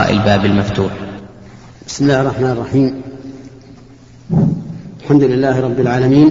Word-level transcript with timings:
الباب 0.00 0.44
المفتوح. 0.44 0.92
بسم 1.86 2.04
الله 2.04 2.20
الرحمن 2.20 2.50
الرحيم. 2.50 3.02
الحمد 5.00 5.22
لله 5.22 5.60
رب 5.60 5.80
العالمين. 5.80 6.30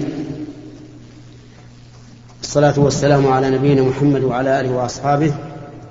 الصلاة 2.42 2.80
والسلام 2.80 3.27
على 3.27 3.50
نبينا 3.50 3.82
محمد 3.82 4.24
وعلى 4.24 4.59
آله 4.59 4.72
وأصحابه 4.72 5.33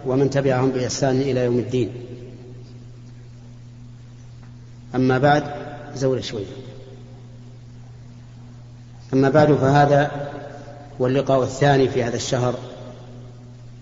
ومن 0.06 0.30
تبعهم 0.30 0.70
بإحسان 0.70 1.20
إلى 1.20 1.44
يوم 1.44 1.58
الدين. 1.58 1.92
أما 4.94 5.18
بعد 5.18 5.44
زول 5.96 6.24
شوي. 6.24 6.44
أما 9.12 9.28
بعد 9.28 9.52
فهذا 9.52 10.10
هو 11.00 11.06
اللقاء 11.06 11.42
الثاني 11.42 11.88
في 11.88 12.04
هذا 12.04 12.16
الشهر 12.16 12.54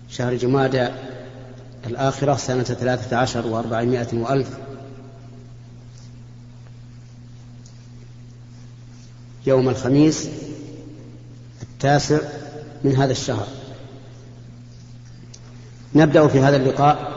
شهر 0.09 0.35
جمادى. 0.35 0.87
الآخرة 1.85 2.35
سنة 2.35 2.63
ثلاثة 2.63 3.17
عشر 3.17 3.47
وأربعمائة 3.47 4.07
وألف. 4.13 4.49
يوم 9.47 9.69
الخميس 9.69 10.29
التاسع 11.61 12.19
من 12.83 12.95
هذا 12.95 13.11
الشهر. 13.11 13.47
نبدأ 15.95 16.27
في 16.27 16.39
هذا 16.39 16.55
اللقاء 16.55 17.15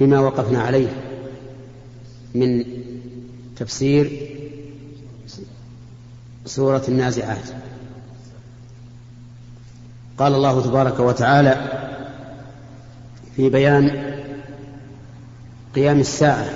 بما 0.00 0.20
وقفنا 0.20 0.62
عليه 0.62 0.88
من 2.34 2.64
تفسير 3.56 4.30
سورة 6.46 6.82
النازعات. 6.88 7.48
قال 10.18 10.34
الله 10.34 10.60
تبارك 10.62 11.00
وتعالى 11.00 11.84
في 13.36 13.48
بيان 13.48 14.14
قيام 15.74 16.00
الساعة 16.00 16.46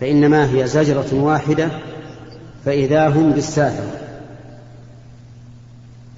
فإنما 0.00 0.50
هي 0.50 0.66
زجرة 0.66 1.14
واحدة 1.14 1.68
فإذا 2.64 3.08
هم 3.08 3.32
بالساهرة. 3.32 3.98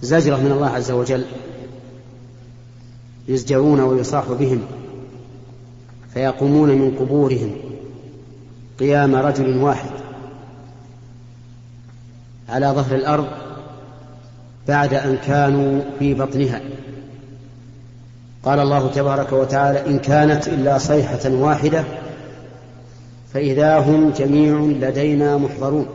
زجرة 0.02 0.36
من 0.36 0.52
الله 0.52 0.68
عز 0.68 0.90
وجل 0.90 1.24
يزجرون 3.28 3.80
ويصاح 3.80 4.32
بهم 4.32 4.62
فيقومون 6.14 6.68
من 6.68 6.96
قبورهم 7.00 7.56
قيام 8.78 9.14
رجل 9.14 9.56
واحد 9.56 9.90
على 12.48 12.66
ظهر 12.66 12.94
الأرض 12.94 13.28
بعد 14.68 14.94
أن 14.94 15.16
كانوا 15.16 15.82
في 15.98 16.14
بطنها. 16.14 16.60
قال 18.44 18.58
الله 18.60 18.90
تبارك 18.90 19.32
وتعالى 19.32 19.86
إن 19.86 19.98
كانت 19.98 20.48
إلا 20.48 20.78
صيحة 20.78 21.30
واحدة 21.30 21.84
فإذا 23.34 23.78
هم 23.78 24.10
جميع 24.10 24.58
لدينا 24.88 25.36
محضرون. 25.36 25.86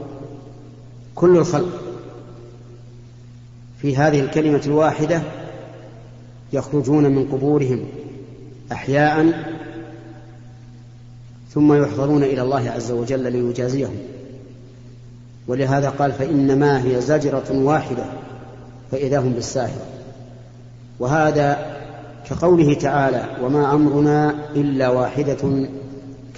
كل 1.16 1.38
الخلق 1.38 1.82
في 3.82 3.98
هذه 3.98 4.20
الكلمة 4.20 4.62
الواحدة 4.66 5.22
يخرجون 6.54 7.04
من 7.04 7.26
قبورهم 7.32 7.86
أحياء 8.72 9.26
ثم 11.54 11.84
يحضرون 11.84 12.24
إلى 12.24 12.42
الله 12.42 12.70
عز 12.70 12.92
وجل 12.92 13.32
ليجازيهم. 13.32 13.98
ولهذا 15.48 15.90
قال 15.90 16.12
فإنما 16.12 16.86
هي 16.86 17.02
زجرة 17.02 17.52
واحدة 17.52 18.06
فإذا 18.92 19.20
هم 19.20 19.34
بالساهرة. 19.34 19.86
وهذا 21.00 21.79
كقوله 22.30 22.74
تعالى 22.74 23.26
وما 23.44 23.74
أمرنا 23.74 24.36
إلا 24.56 24.90
واحدة 24.90 25.68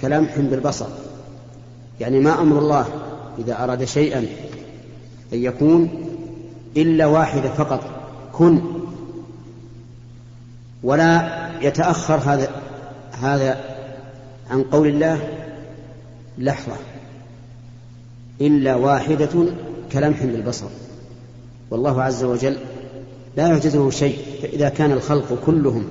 كلمح 0.00 0.38
بالبصر 0.38 0.86
يعني 2.00 2.20
ما 2.20 2.40
أمر 2.40 2.58
الله 2.58 2.86
إذا 3.38 3.64
أراد 3.64 3.84
شيئا 3.84 4.18
أن 5.32 5.38
يكون 5.38 5.88
إلا 6.76 7.06
واحدة 7.06 7.48
فقط 7.48 7.80
كن 8.32 8.60
ولا 10.82 11.28
يتأخر 11.62 12.14
هذا 12.14 12.48
هذا 13.20 13.60
عن 14.50 14.62
قول 14.62 14.88
الله 14.88 15.28
لحظة 16.38 16.76
إلا 18.40 18.74
واحدة 18.74 19.46
كلمح 19.92 20.24
بالبصر 20.24 20.66
والله 21.70 22.02
عز 22.02 22.24
وجل 22.24 22.56
لا 23.36 23.48
يعجزه 23.48 23.90
شيء 23.90 24.18
فإذا 24.42 24.68
كان 24.68 24.92
الخلق 24.92 25.38
كلهم 25.46 25.84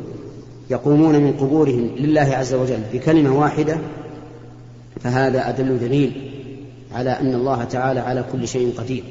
يقومون 0.70 1.16
من 1.16 1.34
قبورهم 1.34 1.90
لله 1.98 2.22
عز 2.22 2.54
وجل 2.54 2.80
بكلمة 2.94 3.40
واحدة 3.40 3.78
فهذا 5.04 5.50
أدل 5.50 5.80
دليل 5.80 6.32
على 6.94 7.10
أن 7.10 7.36
الله 7.36 7.64
تعالى 7.64 8.00
على 8.00 8.26
كل 8.32 8.48
شيء 8.48 8.74
قدير 8.78 9.04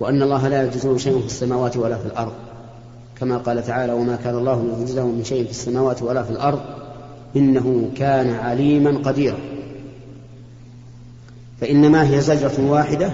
وأن 0.00 0.22
الله 0.22 0.48
لا 0.48 0.62
يعجزه 0.62 0.96
شيء 0.96 1.20
في 1.20 1.26
السماوات 1.26 1.76
ولا 1.76 1.98
في 1.98 2.06
الأرض. 2.06 2.32
كما 3.20 3.38
قال 3.38 3.66
تعالى 3.66 3.92
وما 3.92 4.16
كان 4.24 4.38
الله 4.38 4.62
ليعجزه 4.62 5.06
من 5.06 5.24
شيء 5.24 5.44
في 5.44 5.50
السماوات 5.50 6.02
ولا 6.02 6.22
في 6.22 6.30
الأرض 6.30 6.60
إنه 7.36 7.90
كان 7.96 8.34
عليما 8.34 8.98
قديرا. 8.98 9.38
فإنما 11.60 12.10
هي 12.10 12.20
زجرة 12.20 12.70
واحدة 12.70 13.10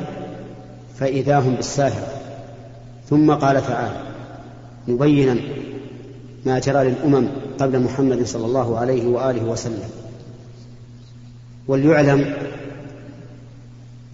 فإذا 0.98 1.38
هم 1.38 1.54
بالساهرة. 1.54 2.06
ثم 3.10 3.32
قال 3.32 3.66
تعالى 3.66 4.07
مبينا 4.88 5.36
ما 6.46 6.58
جرى 6.58 6.84
للأمم 6.84 7.28
قبل 7.58 7.80
محمد 7.80 8.26
صلى 8.26 8.46
الله 8.46 8.78
عليه 8.78 9.06
وآله 9.06 9.44
وسلم. 9.44 9.90
وليعلم 11.68 12.34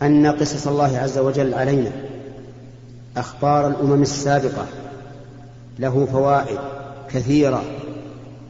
أن 0.03 0.27
قصص 0.27 0.67
الله 0.67 0.99
عز 0.99 1.19
وجل 1.19 1.55
علينا 1.55 1.93
أخبار 3.17 3.69
الأمم 3.69 4.03
السابقة 4.03 4.67
له 5.79 6.07
فوائد 6.13 6.59
كثيرة 7.11 7.63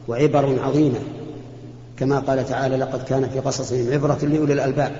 وعبر 0.07 0.59
عظيمة. 0.63 0.99
كما 1.97 2.19
قال 2.19 2.45
تعالى 2.45 2.77
لقد 2.77 3.03
كان 3.03 3.29
في 3.29 3.39
قصصهم 3.39 3.91
عبرة 3.91 4.17
لأولي 4.21 4.53
الألباب. 4.53 4.91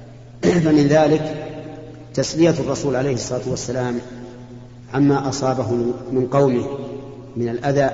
فمن 0.64 0.86
ذلك 0.86 1.46
تسلية 2.14 2.54
الرسول 2.58 2.96
عليه 2.96 3.14
الصلاة 3.14 3.42
والسلام 3.46 4.00
عما 4.94 5.28
أصابه 5.28 5.72
من 6.12 6.28
قومه 6.30 6.64
من 7.36 7.48
الأذى 7.48 7.90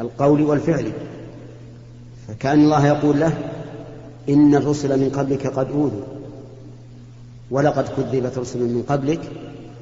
القول 0.00 0.42
والفعل. 0.42 0.92
فكأن 2.28 2.64
الله 2.64 2.86
يقول 2.86 3.20
له 3.20 3.38
إن 4.28 4.54
الرسل 4.54 5.00
من 5.00 5.10
قبلك 5.10 5.46
قد 5.46 5.70
أوذوا 5.70 6.02
ولقد 7.50 7.88
كذبت 7.88 8.38
رسل 8.38 8.58
من 8.58 8.82
قبلك 8.88 9.20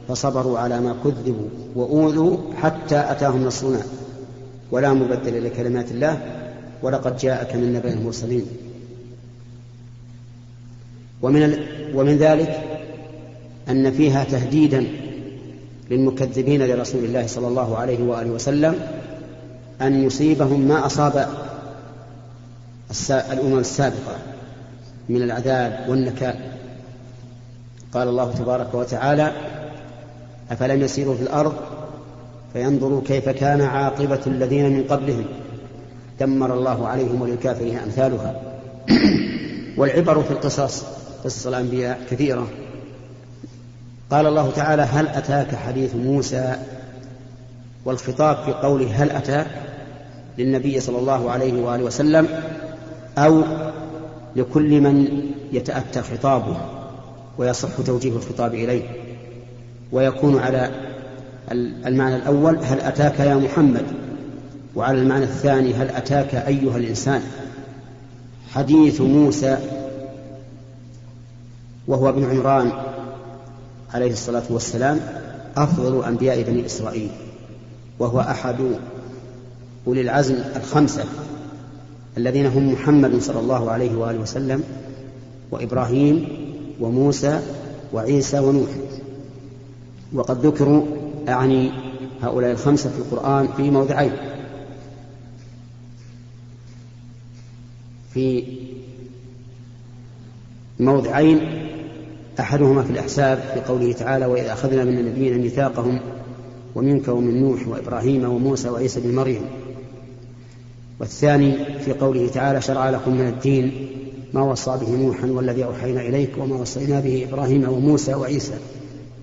فصبروا 0.09 0.59
على 0.59 0.81
ما 0.81 0.97
كذبوا 1.05 1.49
وأوذوا 1.75 2.37
حتى 2.57 2.99
أتاهم 3.11 3.45
نصرنا. 3.45 3.83
ولا 4.71 4.93
مبدل 4.93 5.45
لكلمات 5.45 5.91
الله 5.91 6.21
ولقد 6.83 7.17
جاءك 7.17 7.57
من 7.57 7.73
نبأ 7.73 7.93
المرسلين. 7.93 8.47
ومن 11.23 11.59
ومن 11.95 12.17
ذلك 12.17 12.63
أن 13.69 13.93
فيها 13.93 14.25
تهديدا 14.25 14.87
للمكذبين 15.91 16.67
لرسول 16.67 17.05
الله 17.05 17.27
صلى 17.27 17.49
الله 17.49 17.77
عليه 17.77 18.03
وآله 18.03 18.31
وسلم 18.31 18.75
أن 19.83 20.05
يصيبهم 20.05 20.61
ما 20.61 20.87
أصاب 20.87 21.29
الأمم 23.11 23.59
السابقة 23.59 24.17
من 25.09 25.23
العذاب 25.23 25.87
والنكال 25.89 26.35
قال 27.93 28.09
الله 28.09 28.33
تبارك 28.33 28.75
وتعالى 28.75 29.33
أفلم 30.51 30.83
يسيروا 30.83 31.15
في 31.15 31.23
الأرض 31.23 31.55
فينظروا 32.53 33.01
كيف 33.07 33.29
كان 33.29 33.61
عاقبة 33.61 34.21
الذين 34.27 34.73
من 34.73 34.85
قبلهم. 34.85 35.25
دمر 36.21 36.55
الله 36.55 36.89
عليهم 36.89 37.23
وللكافرين 37.23 37.79
أمثالها. 37.79 38.41
والعبر 39.79 40.23
في 40.23 40.31
القصص 40.31 40.85
قصص 41.25 41.47
الأنبياء 41.47 42.01
كثيرة. 42.11 42.49
قال 44.11 44.27
الله 44.27 44.51
تعالى 44.51 44.83
هل 44.83 45.09
أتاك 45.09 45.55
حديث 45.55 45.95
موسى؟ 45.95 46.57
والخطاب 47.85 48.37
في 48.45 48.53
قوله 48.53 49.03
هل 49.03 49.11
أتاك 49.11 49.47
للنبي 50.39 50.81
صلى 50.81 50.99
الله 50.99 51.31
عليه 51.31 51.63
وآله 51.63 51.85
وسلم؟ 51.85 52.29
أو 53.19 53.43
لكل 54.37 54.81
من 54.81 55.23
يتأتى 55.53 56.03
خطابه 56.03 56.57
ويصح 57.39 57.69
توجيه 57.87 58.13
الخطاب 58.13 58.55
إليه. 58.55 58.83
ويكون 59.93 60.39
على 60.39 60.71
المعنى 61.87 62.17
الأول 62.17 62.59
هل 62.59 62.81
أتاك 62.81 63.21
يا 63.21 63.35
محمد؟ 63.35 63.85
وعلى 64.77 64.99
المعنى 64.99 65.25
الثاني 65.25 65.75
هل 65.75 65.89
أتاك 65.89 66.35
أيها 66.35 66.77
الإنسان؟ 66.77 67.23
حديث 68.55 69.01
موسى 69.01 69.59
وهو 71.89 72.09
ابن 72.09 72.31
عمران 72.31 72.73
عليه 73.95 74.13
الصلاة 74.13 74.43
والسلام 74.51 75.01
أفضل 75.57 76.05
أنبياء 76.05 76.43
بني 76.43 76.67
إسرائيل 76.67 77.11
وهو 77.99 78.21
أحد 78.21 78.57
أولي 79.87 80.01
العزم 80.01 80.35
الخمسة 80.57 81.05
الذين 82.17 82.47
هم 82.47 82.73
محمد 82.73 83.21
صلى 83.21 83.41
الله 83.41 83.71
عليه 83.71 83.97
وآله 83.97 84.19
وسلم 84.19 84.63
وإبراهيم 85.51 86.29
وموسى 86.81 87.41
وعيسى 87.93 88.39
ونوح. 88.39 88.71
وقد 90.13 90.47
ذكروا 90.47 90.83
أعني 91.29 91.73
هؤلاء 92.23 92.51
الخمسة 92.51 92.91
في 92.91 92.99
القرآن 92.99 93.49
في 93.57 93.71
موضعين. 93.71 94.13
في 98.15 98.45
موضعين 100.81 101.60
أحدهما 102.41 102.83
في 102.83 102.91
الأحساب 102.91 103.39
في 103.55 103.61
قوله 103.61 103.93
تعالى 103.93 104.27
وإذا 104.27 104.53
أخذنا 104.53 104.85
من 104.85 104.99
النبيين 104.99 105.39
ميثاقهم 105.39 106.01
ومنك 106.75 107.09
ومن 107.09 107.41
نوح 107.41 107.69
وإبراهيم 107.69 108.25
وموسى 108.25 108.69
وعيسى 108.69 109.01
بن 109.01 109.15
مريم. 109.15 109.43
والثاني 111.01 111.81
في 111.81 111.93
قوله 111.93 112.29
تعالى 112.29 112.61
شرع 112.61 112.91
لكم 112.91 113.15
من 113.15 113.29
الدين 113.29 113.89
ما 114.35 114.43
وصى 114.43 114.79
به 114.81 114.91
نوحا 114.91 115.27
والذي 115.27 115.65
أوحينا 115.65 116.01
إليك 116.01 116.31
وما 116.39 116.57
وصينا 116.57 117.01
به 117.01 117.27
إبراهيم 117.31 117.69
وموسى 117.69 118.15
وعيسى 118.15 118.55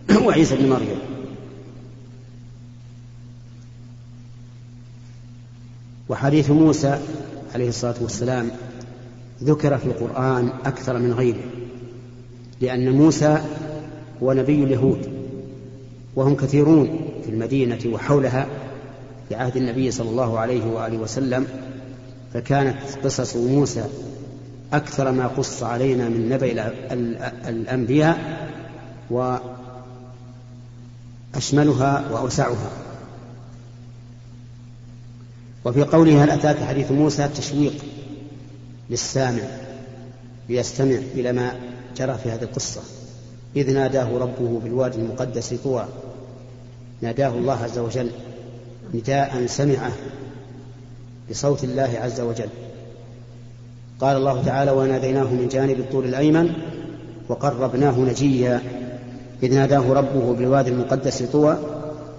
وعيسى 0.25 0.55
بن 0.55 0.69
مريم. 0.69 0.99
وحديث 6.09 6.49
موسى 6.49 6.99
عليه 7.53 7.69
الصلاة 7.69 7.95
والسلام 8.01 8.51
ذكر 9.43 9.77
في 9.77 9.85
القرآن 9.85 10.49
أكثر 10.65 10.99
من 10.99 11.13
غيره. 11.13 11.43
لأن 12.61 12.91
موسى 12.91 13.41
هو 14.23 14.33
نبي 14.33 14.63
اليهود 14.63 15.09
وهم 16.15 16.35
كثيرون 16.35 16.99
في 17.23 17.29
المدينة 17.29 17.79
وحولها 17.85 18.47
في 19.29 19.35
عهد 19.35 19.57
النبي 19.57 19.91
صلى 19.91 20.09
الله 20.09 20.39
عليه 20.39 20.65
وآله 20.65 20.97
وسلم 20.97 21.47
فكانت 22.33 22.77
قصص 23.03 23.35
موسى 23.35 23.85
أكثر 24.73 25.11
ما 25.11 25.27
قص 25.27 25.63
علينا 25.63 26.09
من 26.09 26.29
نبأ 26.29 26.71
الأنبياء 27.49 28.47
وأشملها 31.33 32.11
وأوسعها. 32.11 32.71
وفي 35.65 35.83
قوله 35.83 36.23
هل 36.23 36.29
أتاك 36.29 36.63
حديث 36.63 36.91
موسى؟ 36.91 37.29
تشويق 37.37 37.73
للسامع 38.89 39.43
ليستمع 40.49 40.97
إلى 41.15 41.31
ما 41.31 41.55
جرى 41.97 42.17
في 42.23 42.31
هذه 42.31 42.43
القصة. 42.43 42.81
إذ 43.55 43.73
ناداه 43.73 44.17
ربه 44.17 44.59
بالوادي 44.63 44.97
المقدس 44.97 45.53
طوى. 45.63 45.85
ناداه 47.01 47.27
الله 47.29 47.63
عز 47.63 47.77
وجل 47.77 48.09
نداء 48.93 49.45
سمعه 49.45 49.91
بصوت 51.29 51.63
الله 51.63 51.99
عز 52.01 52.21
وجل. 52.21 52.49
قال 53.99 54.17
الله 54.17 54.43
تعالى 54.43 54.71
وناديناه 54.71 55.23
من 55.23 55.47
جانب 55.51 55.79
الطول 55.79 56.05
الأيمن 56.05 56.53
وقربناه 57.29 57.99
نجيا. 57.99 58.61
إذ 59.43 59.55
ناداه 59.55 59.93
ربه 59.93 60.33
بالوادي 60.33 60.69
المقدس 60.69 61.23
طوى 61.23 61.57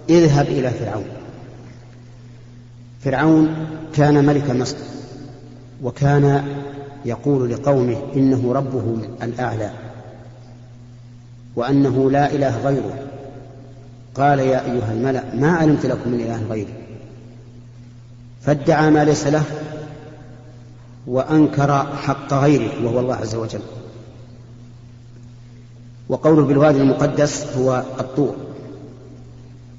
اذهب 0.09 0.45
إلى 0.45 0.69
فرعون. 0.69 1.05
فرعون 3.03 3.67
كان 3.95 4.25
ملك 4.25 4.49
مصر 4.49 4.75
وكان 5.83 6.43
يقول 7.05 7.49
لقومه 7.51 7.97
إنه 8.15 8.53
ربهم 8.53 9.01
الأعلى 9.23 9.71
وأنه 11.55 12.11
لا 12.11 12.35
إله 12.35 12.67
غيره. 12.67 12.99
قال 14.15 14.39
يا 14.39 14.65
أيها 14.65 14.93
الملأ 14.93 15.35
ما 15.35 15.51
علمت 15.51 15.85
لكم 15.85 16.09
من 16.09 16.19
إله 16.19 16.43
غيري؟ 16.49 16.73
فادعى 18.41 18.89
ما 18.89 19.05
ليس 19.05 19.27
له 19.27 19.43
وأنكر 21.07 21.85
حق 21.95 22.33
غيره 22.33 22.85
وهو 22.85 22.99
الله 22.99 23.15
عز 23.15 23.35
وجل. 23.35 23.61
وقوله 26.09 26.45
بالوادي 26.45 26.77
المقدس 26.77 27.57
هو 27.57 27.83
الطور 27.99 28.35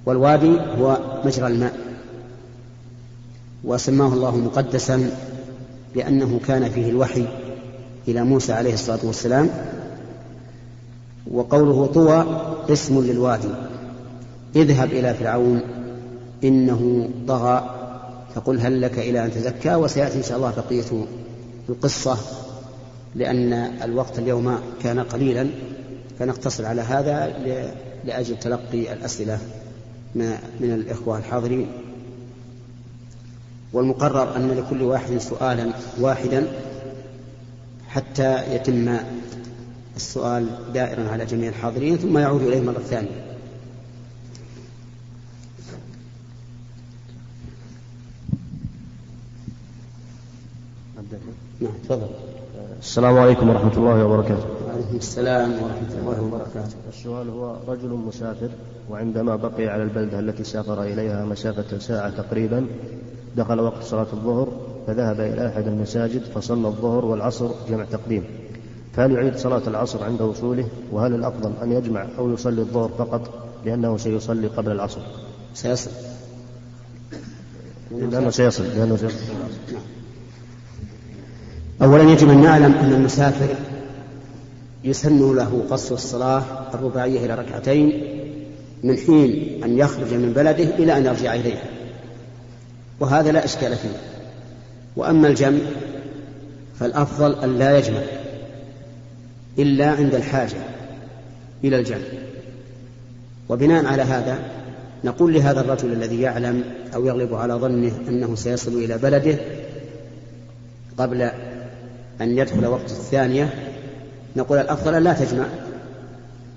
والوادي 0.07 0.61
هو 0.79 0.99
مجرى 1.25 1.47
الماء 1.47 1.79
وسماه 3.65 4.09
الله 4.09 4.37
مقدسا 4.37 5.11
لأنه 5.95 6.41
كان 6.47 6.71
فيه 6.71 6.91
الوحي 6.91 7.25
إلى 8.09 8.25
موسى 8.25 8.53
عليه 8.53 8.75
الصلاة 8.75 8.99
والسلام 9.03 9.51
وقوله 11.31 11.87
طوى 11.87 12.27
اسم 12.69 13.05
للوادي 13.05 13.49
اذهب 14.57 14.93
إلى 14.93 15.15
فرعون 15.15 15.61
إنه 16.45 17.11
طغى 17.29 17.77
فقل 18.35 18.61
هل 18.61 18.81
لك 18.81 18.99
إلى 18.99 19.25
أن 19.25 19.31
تزكى؟ 19.31 19.75
وسيأتي 19.75 20.19
إن 20.19 20.23
شاء 20.23 20.37
الله 20.37 20.53
بقية 20.57 21.05
القصة 21.69 22.17
لأن 23.15 23.53
الوقت 23.83 24.19
اليوم 24.19 24.59
كان 24.83 25.01
قليلا 25.01 25.47
فنقتصر 26.19 26.67
على 26.67 26.83
هذا 26.83 27.33
لأجل 28.05 28.39
تلقي 28.39 28.93
الأسئلة 28.93 29.39
من 30.61 30.73
الإخوة 30.75 31.19
الحاضرين. 31.19 31.67
والمقرر 33.73 34.37
أن 34.37 34.51
لكل 34.51 34.83
واحد 34.83 35.19
سؤالا 35.19 35.73
واحدا 36.01 36.47
حتى 37.89 38.55
يتم 38.55 38.97
السؤال 39.97 40.47
دائرا 40.75 41.09
على 41.09 41.25
جميع 41.25 41.49
الحاضرين 41.49 41.97
ثم 41.97 42.19
يعود 42.19 42.43
إليه 42.43 42.61
مرة 42.61 42.79
ثانية. 42.79 43.27
نعم 51.61 51.73
تفضل. 51.85 52.07
السلام 52.81 53.19
عليكم 53.19 53.49
ورحمة 53.49 53.77
الله 53.77 54.05
وبركاته. 54.05 54.47
وعليكم 54.67 54.97
السلام 54.97 55.53
ورحمة 55.53 55.93
الله 56.01 56.23
وبركاته. 56.23 56.77
السؤال 56.89 57.29
هو 57.29 57.57
رجل 57.69 57.89
مسافر 57.89 58.49
وعندما 58.91 59.37
بقي 59.37 59.69
على 59.69 59.83
البلدة 59.83 60.19
التي 60.19 60.45
سافر 60.45 60.83
إليها 60.83 61.25
مسافة 61.25 61.79
ساعة 61.79 62.11
تقريبا 62.11 62.67
دخل 63.37 63.61
وقت 63.61 63.83
صلاة 63.83 64.07
الظهر 64.13 64.49
فذهب 64.87 65.21
إلى 65.21 65.49
أحد 65.49 65.67
المساجد 65.67 66.23
فصلى 66.35 66.69
الظهر 66.69 67.05
والعصر 67.05 67.51
جمع 67.69 67.85
تقديم. 67.85 68.25
فهل 68.93 69.13
يعيد 69.13 69.37
صلاة 69.37 69.63
العصر 69.67 70.05
عند 70.05 70.23
وصوله؟ 70.23 70.69
وهل 70.93 71.15
الأفضل 71.15 71.53
أن 71.63 71.73
يجمع 71.73 72.07
أو 72.19 72.33
يصلي 72.33 72.61
الظهر 72.61 72.91
فقط 72.99 73.49
لأنه 73.65 73.97
سيصلي 73.97 74.47
قبل 74.47 74.73
العصر؟ 74.73 75.01
سيصل. 75.55 75.91
لأنه 77.91 78.31
سيصل 78.31 78.65
لأنه 78.65 78.97
سيصل. 78.97 79.19
أولا 81.83 82.03
يجب 82.03 82.31
أن 82.31 82.43
نعلم 82.43 82.73
أن 82.73 82.93
المسافر 82.93 83.55
يسن 84.85 85.37
له 85.37 85.65
قصر 85.71 85.95
الصلاة 85.95 86.43
الرباعية 86.75 87.25
إلى 87.25 87.35
ركعتين 87.35 88.03
من 88.83 88.97
حين 88.97 89.65
أن 89.65 89.79
يخرج 89.79 90.15
من 90.15 90.33
بلده 90.33 90.65
إلى 90.65 90.97
أن 90.97 91.05
يرجع 91.05 91.35
إليه 91.35 91.63
وهذا 93.01 93.33
لا 93.33 93.45
إشكال 93.45 93.77
فيه. 93.77 93.97
وأما 94.97 95.29
الجمع 95.29 95.59
فالأفضل 96.81 97.43
أن 97.45 97.59
لا 97.59 97.79
يجمع 97.79 98.01
إلا 99.59 99.91
عند 99.91 100.15
الحاجة 100.15 100.57
إلى 101.65 101.79
الجمع. 101.79 102.07
وبناء 103.49 103.87
على 103.87 104.03
هذا 104.03 104.39
نقول 105.05 105.35
لهذا 105.35 105.61
الرجل 105.61 105.93
الذي 105.93 106.21
يعلم 106.21 106.65
أو 106.95 107.07
يغلب 107.07 107.35
على 107.35 107.55
ظنه 107.55 107.93
أنه 108.09 108.35
سيصل 108.35 108.73
إلى 108.73 108.99
بلده 108.99 109.39
قبل 110.99 111.23
أن 112.21 112.39
يدخل 112.39 112.67
وقت 112.67 112.91
الثانية 112.91 113.55
نقول 114.37 114.59
الأفضل 114.59 115.05
لا 115.05 115.13
تجمع 115.13 115.47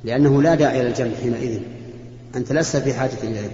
لأنه 0.04 0.42
لا 0.42 0.56
داعي 0.56 0.82
إلى 0.82 0.90
الجمع 0.90 1.12
حينئذ. 1.22 1.60
أنت 2.36 2.52
لست 2.52 2.78
في 2.78 2.94
حاجة 2.94 3.18
إليه. 3.24 3.50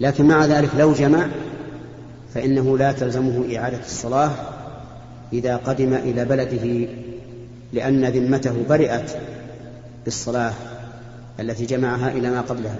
لكن 0.00 0.24
مع 0.24 0.44
ذلك 0.44 0.68
لو 0.78 0.92
جمع 0.92 1.28
فإنه 2.36 2.78
لا 2.78 2.92
تلزمه 2.92 3.56
إعادة 3.56 3.78
الصلاة 3.78 4.30
إذا 5.32 5.56
قدم 5.56 5.94
إلى 5.94 6.24
بلده 6.24 6.88
لأن 7.72 8.04
ذمته 8.04 8.54
برئت 8.68 9.16
بالصلاة 10.04 10.52
التي 11.40 11.66
جمعها 11.66 12.12
إلى 12.12 12.30
ما 12.30 12.40
قبلها. 12.40 12.76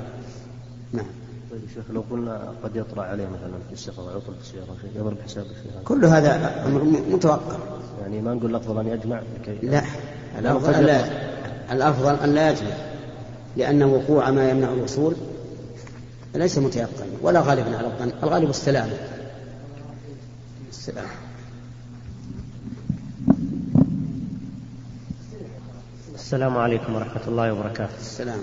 نعم. 0.93 1.07
طيب 1.51 1.61
شيخ 1.75 1.85
لو 1.91 2.05
قلنا 2.11 2.53
قد 2.65 2.77
يطرأ 2.77 3.03
عليه 3.03 3.25
مثلا 3.25 3.59
في 3.69 3.73
السفر 3.73 4.03
ويطلب 4.03 4.35
السيارة 4.41 4.77
يضرب 4.97 5.17
حساب 5.25 5.45
الشيء 5.45 5.83
كل 5.85 6.05
هذا 6.05 6.65
أمر 6.67 6.85
متوقع. 7.11 7.57
يعني 8.03 8.21
ما 8.21 8.35
نقول 8.35 8.51
الأفضل 8.51 8.81
أن 8.81 8.87
يجمع 8.87 9.21
لكي 9.41 9.67
لا 9.67 9.83
الأفضل 10.39 10.75
أن 10.75 10.85
لا 10.85 11.05
الأفضل 11.73 12.15
أن 12.15 12.35
لا 12.35 12.51
يجمع 12.51 12.77
لأن 13.57 13.83
وقوع 13.83 14.31
ما 14.31 14.51
يمنع 14.51 14.73
الوصول 14.73 15.15
ليس 16.35 16.59
متيقنا 16.59 17.07
ولا 17.23 17.41
غالبا 17.41 17.77
على 17.77 17.87
الظن 17.87 18.13
الغالب 18.23 18.51
السلامة. 18.51 19.16
السلام. 20.69 21.09
السلام 26.15 26.59
عليكم 26.59 26.95
ورحمة 26.95 27.29
الله 27.29 27.53
وبركاته. 27.53 27.97
السلام. 28.01 28.39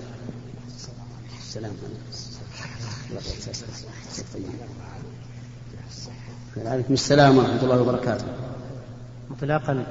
السلام 1.38 1.72
عليكم. 6.56 6.92
السلام 6.92 7.38
ورحمة 7.38 7.62
الله 7.62 7.80
وبركاته. 7.80 8.26
انطلاقا 9.30 9.84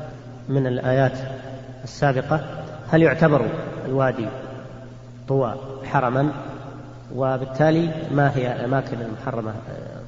من 0.49 0.67
الآيات 0.67 1.17
السابقة 1.83 2.65
هل 2.89 3.01
يعتبر 3.01 3.49
الوادي 3.85 4.27
طوى 5.27 5.55
حرما؟ 5.85 6.52
وبالتالي 7.15 8.09
ما 8.11 8.37
هي 8.37 8.55
الأماكن 8.55 9.01
المحرمة 9.01 9.55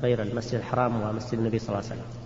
غير 0.02 0.22
المسجد 0.22 0.56
الحرام 0.56 1.02
ومسجد 1.02 1.34
النبي 1.34 1.60
صلى 1.60 1.70
الله 1.70 1.78
عليه 1.78 1.88
وسلم. 1.88 2.26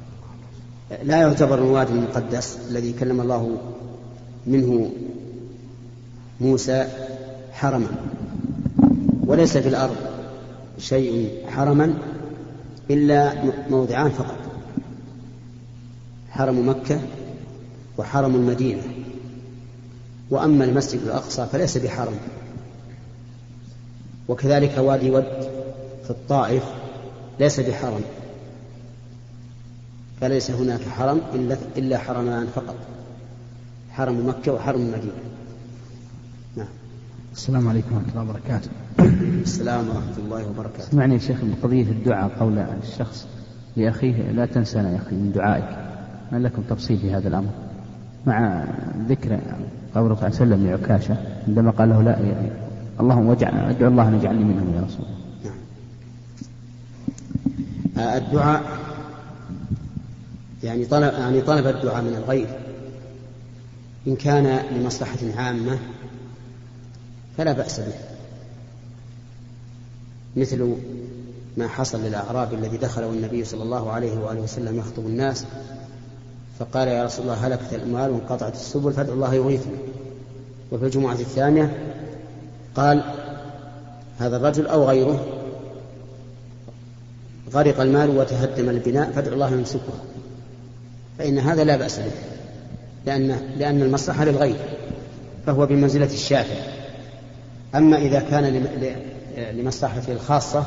لا 1.07 1.17
يعتبر 1.17 1.57
الوادي 1.57 1.91
المقدس 1.91 2.59
الذي 2.69 2.93
كلم 2.93 3.21
الله 3.21 3.57
منه 4.47 4.91
موسى 6.41 6.87
حرما. 7.51 7.87
وليس 9.25 9.57
في 9.57 9.69
الأرض 9.69 9.95
شيء 10.77 11.45
حرما 11.47 11.93
إلا 12.91 13.33
موضعان 13.69 14.09
فقط. 14.09 14.37
حرم 16.29 16.69
مكة 16.69 16.99
وحرم 17.97 18.35
المدينة. 18.35 18.81
وأما 20.29 20.65
المسجد 20.65 21.01
الأقصى 21.01 21.45
فليس 21.51 21.77
بحرم. 21.77 22.15
وكذلك 24.29 24.77
وادي 24.77 25.11
ود 25.11 25.25
في 26.03 26.09
الطائف 26.09 26.63
ليس 27.39 27.59
بحرم 27.59 28.01
فليس 30.21 30.51
هناك 30.51 30.81
حرم 30.81 31.21
إلا 31.33 31.57
إلا 31.77 31.97
حرمان 31.97 32.47
فقط 32.47 32.75
حرم 33.91 34.27
مكة 34.27 34.53
وحرم 34.53 34.81
المدينة. 34.81 35.13
نعم. 36.57 36.67
السلام 37.33 37.67
عليكم 37.67 37.95
ورحمة 37.95 38.09
الله 38.09 38.29
وبركاته. 38.29 38.69
السلام 39.41 39.87
ورحمة 39.87 40.17
الله 40.17 40.49
وبركاته. 40.49 40.91
سمعني 40.91 41.13
يا 41.13 41.19
شيخ 41.19 41.37
بقضية 41.43 41.83
الدعاء 41.83 42.31
قول 42.39 42.57
الشخص 42.57 43.27
لأخيه 43.77 44.31
لا 44.31 44.45
تنسانا 44.45 44.91
يا 44.91 44.97
أخي 44.97 45.15
من 45.15 45.31
دعائك. 45.31 45.77
ما 46.31 46.37
لكم 46.37 46.61
تفصيل 46.69 46.97
في 46.97 47.11
هذا 47.11 47.27
الأمر؟ 47.27 47.49
مع 48.25 48.65
ذكر 49.09 49.39
قول 49.95 50.17
صلى 50.17 50.17
الله 50.17 50.17
عليه 50.17 50.35
وسلم 50.35 50.67
لعكاشة 50.67 51.17
عندما 51.47 51.71
قال 51.71 51.89
له 51.89 52.01
لا 52.01 52.19
اللهم 52.99 53.27
واجعل 53.27 53.53
ادعو 53.53 53.89
الله 53.89 54.07
أن 54.07 54.15
يجعلني 54.15 54.43
منهم 54.43 54.75
يا 54.75 54.81
رسول 54.81 55.05
الله. 55.05 55.19
آه، 57.97 58.17
الدعاء 58.17 58.63
يعني 60.63 60.85
طلب 60.85 61.13
يعني 61.13 61.41
طلب 61.41 61.67
الدعاء 61.67 62.01
من 62.01 62.15
الغير. 62.15 62.47
إن 64.07 64.15
كان 64.15 64.65
لمصلحة 64.75 65.17
عامة 65.35 65.79
فلا 67.37 67.53
بأس 67.53 67.79
به. 67.79 67.93
مثل 70.35 70.75
ما 71.57 71.67
حصل 71.67 72.01
للأعرابي 72.01 72.55
الذي 72.55 72.77
دخله 72.77 73.09
النبي 73.09 73.45
صلى 73.45 73.63
الله 73.63 73.91
عليه 73.91 74.19
وآله 74.19 74.41
وسلم 74.41 74.79
يخطب 74.79 75.05
الناس 75.05 75.45
فقال 76.59 76.87
يا 76.87 77.05
رسول 77.05 77.23
الله 77.23 77.47
هلكت 77.47 77.73
الأموال 77.73 78.11
وانقطعت 78.11 78.53
السبل 78.53 78.93
فادعو 78.93 79.13
الله 79.13 79.33
يغيثنا 79.33 79.77
وفي 80.71 80.85
الجمعة 80.85 81.13
الثانية 81.13 81.88
قال 82.75 83.03
هذا 84.19 84.37
الرجل 84.37 84.67
أو 84.67 84.89
غيره 84.89 85.25
غرق 87.53 87.81
المال 87.81 88.09
وتهدم 88.09 88.69
البناء 88.69 89.11
فادعو 89.11 89.33
الله 89.33 89.51
يمسكه. 89.51 89.93
فإن 91.17 91.39
هذا 91.39 91.63
لا 91.63 91.77
بأس 91.77 91.99
به 91.99 92.11
لأن 93.05 93.39
لأن 93.57 93.81
المصلحة 93.81 94.25
للغير 94.25 94.55
فهو 95.45 95.65
بمنزلة 95.65 96.13
الشافع. 96.13 96.55
أما 97.75 97.97
إذا 97.97 98.19
كان 98.19 98.67
لمصلحته 99.53 100.13
الخاصة 100.13 100.63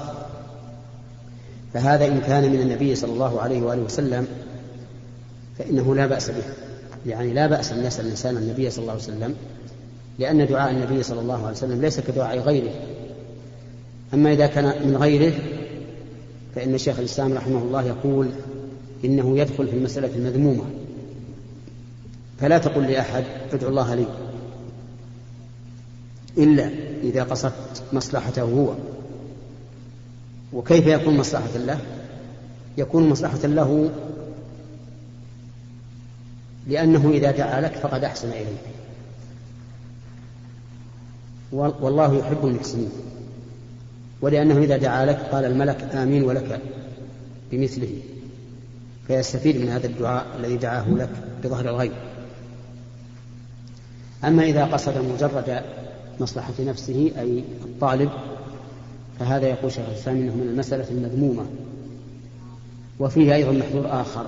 فهذا 1.75 2.07
إن 2.07 2.21
كان 2.21 2.53
من 2.53 2.61
النبي 2.61 2.95
صلى 2.95 3.13
الله 3.13 3.41
عليه 3.41 3.63
وآله 3.63 3.83
وسلم 3.83 4.27
فإنه 5.59 5.95
لا 5.95 6.07
بأس 6.07 6.31
به. 6.31 6.43
يعني 7.07 7.33
لا 7.33 7.47
بأس 7.47 7.73
أن 7.73 7.85
يسأل 7.85 8.05
الإنسان 8.05 8.37
النبي 8.37 8.71
صلى 8.71 8.83
الله 8.83 8.93
عليه 8.93 9.03
وسلم 9.03 9.35
لأن 10.19 10.47
دعاء 10.47 10.71
النبي 10.71 11.03
صلى 11.03 11.21
الله 11.21 11.43
عليه 11.43 11.57
وسلم 11.57 11.81
ليس 11.81 12.01
كدعاء 12.01 12.39
غيره. 12.39 12.73
أما 14.15 14.33
إذا 14.33 14.47
كان 14.47 14.89
من 14.89 14.97
غيره 14.97 15.33
فإن 16.55 16.79
شيخ 16.79 16.99
الإسلام 16.99 17.33
رحمه 17.33 17.59
الله 17.59 17.83
يقول 17.83 18.31
إنه 19.05 19.39
يدخل 19.39 19.69
في 19.69 19.77
المسألة 19.77 20.17
المذمومة. 20.17 20.65
فلا 22.41 22.59
تقل 22.59 22.83
لأحد 22.83 23.25
ادعو 23.53 23.71
الله 23.71 23.95
لي. 23.95 24.07
إلا 26.39 26.71
إذا 27.03 27.23
قصدت 27.23 27.83
مصلحته 27.93 28.43
هو. 28.43 28.75
وكيف 30.53 30.87
يكون 30.87 31.17
مصلحة 31.17 31.57
له؟ 31.57 31.79
يكون 32.79 33.09
مصلحة 33.09 33.47
له 33.47 33.91
لأنه 36.69 37.11
إذا 37.11 37.31
دعا 37.31 37.61
لك 37.61 37.73
فقد 37.73 38.05
أحسن 38.05 38.29
إليك. 38.29 38.82
والله 41.53 42.19
يحب 42.19 42.47
المحسنين. 42.47 42.91
ولأنه 44.21 44.59
إذا 44.59 44.77
دعا 44.77 45.07
لك 45.07 45.17
قال 45.17 45.45
الملك 45.45 45.83
آمين 45.95 46.25
ولك 46.25 46.61
بمثله. 47.53 47.91
فيستفيد 49.07 49.57
من 49.57 49.69
هذا 49.69 49.87
الدعاء 49.87 50.27
الذي 50.39 50.57
دعاه 50.57 50.89
لك 50.89 51.11
بظهر 51.45 51.69
الغيب. 51.69 51.93
أما 54.25 54.43
إذا 54.45 54.65
قصد 54.65 54.99
مجرد 54.99 55.63
مصلحة 56.21 56.53
نفسه 56.61 57.13
أي 57.19 57.45
الطالب 57.65 58.11
فهذا 59.19 59.47
يقول 59.47 59.73
شيخ 59.73 59.85
الإسلام 59.89 60.17
إنه 60.17 60.35
من 60.35 60.49
المسألة 60.49 60.91
المذمومة. 60.91 61.47
وفيه 63.01 63.35
أيضا 63.35 63.53
محذور 63.53 64.01
آخر 64.01 64.27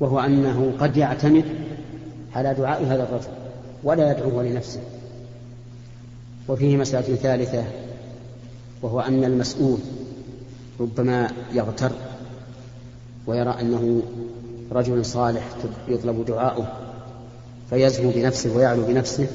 وهو 0.00 0.20
أنه 0.20 0.72
قد 0.80 0.96
يعتمد 0.96 1.44
على 2.34 2.54
دعاء 2.54 2.84
هذا 2.84 3.02
الرجل 3.02 3.28
ولا 3.84 4.10
يدعوه 4.12 4.42
لنفسه. 4.42 4.80
وفيه 6.48 6.76
مسألة 6.76 7.16
ثالثة 7.16 7.64
وهو 8.82 9.00
أن 9.00 9.24
المسؤول 9.24 9.78
ربما 10.80 11.30
يغتر 11.52 11.92
ويرى 13.26 13.56
أنه 13.60 14.02
رجل 14.72 15.04
صالح 15.04 15.48
يطلب 15.88 16.24
دعاؤه 16.24 16.66
فيزهو 17.70 18.10
بنفسه 18.10 18.56
ويعلو 18.56 18.86
بنفسه. 18.86 19.26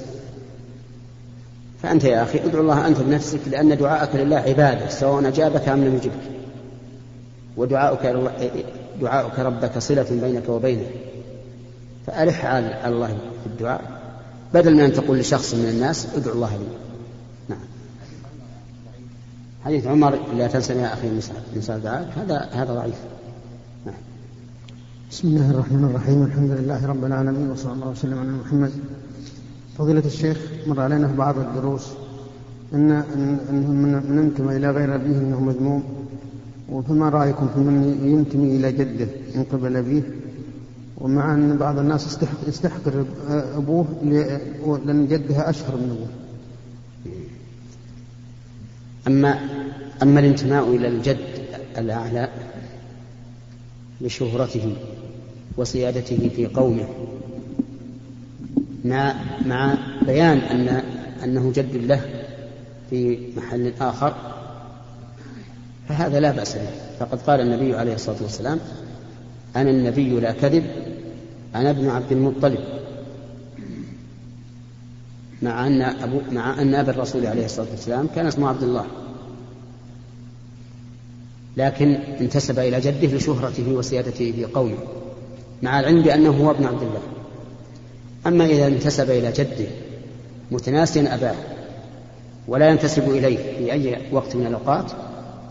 فأنت 1.84 2.04
يا 2.04 2.24
أخي 2.24 2.46
ادعو 2.46 2.62
الله 2.62 2.88
أنت 2.88 3.00
بنفسك 3.00 3.40
لأن 3.48 3.78
دعاءك 3.78 4.16
لله 4.16 4.38
عبادة 4.38 4.90
سواء 4.90 5.28
أجابك 5.28 5.68
أم 5.70 5.84
لم 5.84 5.96
يجبك. 5.96 6.38
ودعاؤك 7.58 8.32
دعاؤك 9.02 9.40
ربك 9.40 9.78
صلة 9.78 10.08
بينك 10.22 10.50
وبينه. 10.50 10.88
فألح 12.08 12.46
على 12.46 12.88
الله 12.88 13.08
في 13.08 13.48
الدعاء. 13.48 13.82
بدل 14.54 14.74
من 14.74 14.80
أن 14.80 14.94
تقول 14.94 15.20
لشخص 15.20 15.54
من 15.54 15.70
الناس 15.70 16.08
ادعو 16.16 16.34
الله 16.34 16.58
لي. 16.58 16.87
حديث 19.68 19.88
عمر 19.88 20.20
لا 20.38 20.48
تنسني 20.48 20.82
يا 20.82 20.94
أخي 20.94 21.10
من 21.56 21.62
سأل 21.62 21.84
دعاءك. 21.84 22.08
هذا 22.18 22.50
هذا 22.52 22.74
ضعيف. 22.74 22.96
نعم. 23.86 23.96
بسم 25.12 25.28
الله 25.28 25.52
الرحمن 25.52 25.84
الرحيم. 25.84 26.24
الحمد 26.24 26.52
لله 26.52 26.86
رب 26.88 27.06
العالمين 27.06 27.50
وصلى 27.50 27.74
الله 27.74 27.90
وسلم 27.90 28.20
على 28.20 28.30
محمد. 28.30 28.72
فضيلة 29.78 30.06
الشيخ 30.06 30.38
مر 30.68 30.80
علينا 30.82 31.08
في 31.08 31.16
بعض 31.16 31.38
الدروس. 31.40 31.88
أن 32.74 32.92
أن 32.92 34.04
من 34.10 34.20
انتمى 34.20 34.58
إلى 34.58 34.72
غير 34.72 34.96
أبيه 34.96 35.18
أنه 35.18 35.40
مذموم. 35.40 35.84
فما 36.88 37.10
رأيكم 37.10 37.48
في 37.54 37.60
من 37.60 38.00
ينتمي 38.04 38.56
إلى 38.56 38.72
جده 38.72 39.08
من 39.36 39.44
قبل 39.52 39.78
أبيه؟ 39.78 40.02
ومع 40.98 41.34
أن 41.34 41.58
بعض 41.58 41.80
الناس 41.80 42.20
يستحقر 42.48 43.06
أبوه 43.30 43.86
لأن 44.86 45.08
جدها 45.08 45.50
أشهر 45.50 45.76
من 45.76 45.90
أبوه. 45.92 46.27
أما 49.08 49.40
أما 50.04 50.20
الانتماء 50.20 50.76
إلى 50.76 50.88
الجد 50.88 51.18
الأعلى 51.78 52.30
لشهرته 54.02 54.76
وسيادته 55.58 56.30
في 56.36 56.48
قومه 56.48 56.88
مع 59.46 59.78
بيان 60.02 60.38
أن 60.38 60.84
أنه 61.24 61.52
جد 61.56 61.76
له 61.76 62.02
في 62.90 63.20
محل 63.38 63.74
آخر 63.82 64.16
فهذا 65.90 66.20
لا 66.20 66.32
بأس 66.32 66.56
به. 66.56 66.70
فقد 67.00 67.22
قال 67.22 67.42
النبي 67.42 67.76
عليه 67.76 67.94
الصلاة 67.94 68.18
والسلام 68.22 68.60
أنا 69.56 69.70
النبي 69.70 70.20
لا 70.20 70.32
كذب 70.32 70.64
أنا 71.56 71.70
ابن 71.70 71.90
عبد 71.90 72.12
المطلب. 72.12 72.60
مع 75.42 75.68
أن 75.68 75.82
أبو 75.82 76.22
مع 76.32 76.62
أن 76.62 76.76
أبا 76.76 76.92
الرسول 76.92 77.26
عليه 77.26 77.46
الصلاة 77.46 77.68
والسلام 77.72 78.08
كان 78.16 78.28
اسمه 78.28 78.50
عبد 78.50 78.64
الله. 78.64 78.86
لكن 81.58 81.94
انتسب 81.96 82.60
إلى 82.60 82.80
جده 82.80 83.18
لشهرته 83.18 83.72
وسيادته 83.72 84.32
في 84.32 84.46
قومه 84.46 84.78
مع 85.62 85.80
العلم 85.80 86.02
بأنه 86.02 86.30
هو 86.30 86.52
ابن 86.52 86.66
عبد 86.66 86.82
الله. 86.82 87.02
أما 88.28 88.46
إذا 88.46 88.68
انتسب 88.68 89.10
إلى 89.10 89.32
جده 89.32 89.68
متناسيا 90.52 91.16
أباه 91.16 91.36
ولا 92.48 92.70
ينتسب 92.70 93.10
إليه 93.10 93.38
في 93.38 93.72
أي 93.72 93.98
وقت 94.12 94.36
من 94.36 94.48
الأوقات 94.48 94.92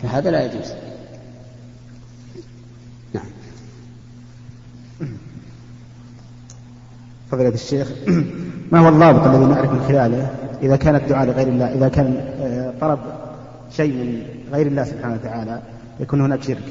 فهذا 0.03 0.31
لا 0.31 0.45
يجوز. 0.45 0.73
فضيلة 7.31 7.49
الشيخ 7.49 7.93
ما 8.73 8.79
هو 8.79 8.89
الضابط 8.89 9.27
الذي 9.27 9.45
نعرف 9.45 9.73
من 9.73 9.85
خلاله؟ 9.89 10.31
إذا 10.63 10.77
كان 10.77 10.97
الدعاء 10.97 11.27
لغير 11.27 11.49
الله 11.49 11.75
إذا 11.75 11.89
كان 11.89 12.17
آه، 12.41 12.73
طلب 12.81 12.99
شيء 13.71 13.93
من 13.93 14.23
غير 14.53 14.67
الله 14.67 14.85
سبحانه 14.85 15.15
وتعالى 15.15 15.61
يكون 16.01 16.21
هناك 16.21 16.43
شرك. 16.43 16.63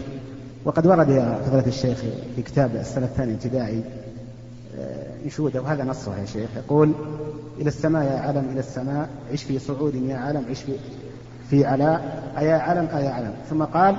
وقد 0.65 0.87
ورد 0.87 1.09
يا 1.09 1.39
فضيلة 1.45 1.67
الشيخ 1.67 1.97
في 2.35 2.41
كتاب 2.41 2.75
السنة 2.75 3.05
الثانية 3.05 3.33
ابتدائي 3.33 3.83
انشوده 5.25 5.61
وهذا 5.61 5.83
نصه 5.83 6.17
يا 6.19 6.25
شيخ 6.25 6.49
يقول 6.57 6.91
إلى 7.59 7.67
السماء 7.67 8.03
يا 8.03 8.19
علم 8.19 8.45
إلى 8.51 8.59
السماء 8.59 9.09
عش 9.31 9.43
في 9.43 9.59
صعود 9.59 9.95
يا 9.95 10.17
علم 10.17 10.45
عش 10.49 10.61
في 10.61 10.71
في 11.49 11.65
علاء 11.65 12.23
أيا 12.37 12.55
علم 12.55 12.87
أيا 12.95 13.09
علم 13.09 13.33
ثم 13.49 13.63
قال 13.63 13.95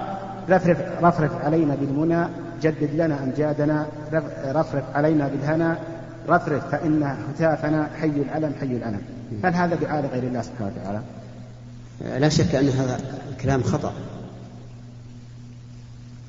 رفرف, 0.51 0.79
رفرف 1.03 1.45
علينا 1.45 1.75
بالمنى 1.75 2.27
جدد 2.63 2.91
لنا 2.95 3.25
أمجادنا 3.25 3.87
رفرف 4.47 4.85
علينا 4.95 5.29
بالهنا 5.29 5.79
رفرف 6.29 6.71
فإن 6.71 7.03
هتافنا 7.03 7.91
حي 8.01 8.07
العلم 8.07 8.53
حي 8.61 8.67
العلم 8.67 9.01
هل 9.45 9.55
هذا 9.55 9.75
دعاء 9.75 10.07
لغير 10.07 10.23
الله 10.23 10.43
سبحانه 10.43 10.73
وتعالى؟ 10.77 11.03
لا 12.21 12.29
شك 12.29 12.55
أن 12.55 12.69
هذا 12.69 13.01
الكلام 13.31 13.63
خطأ. 13.63 13.93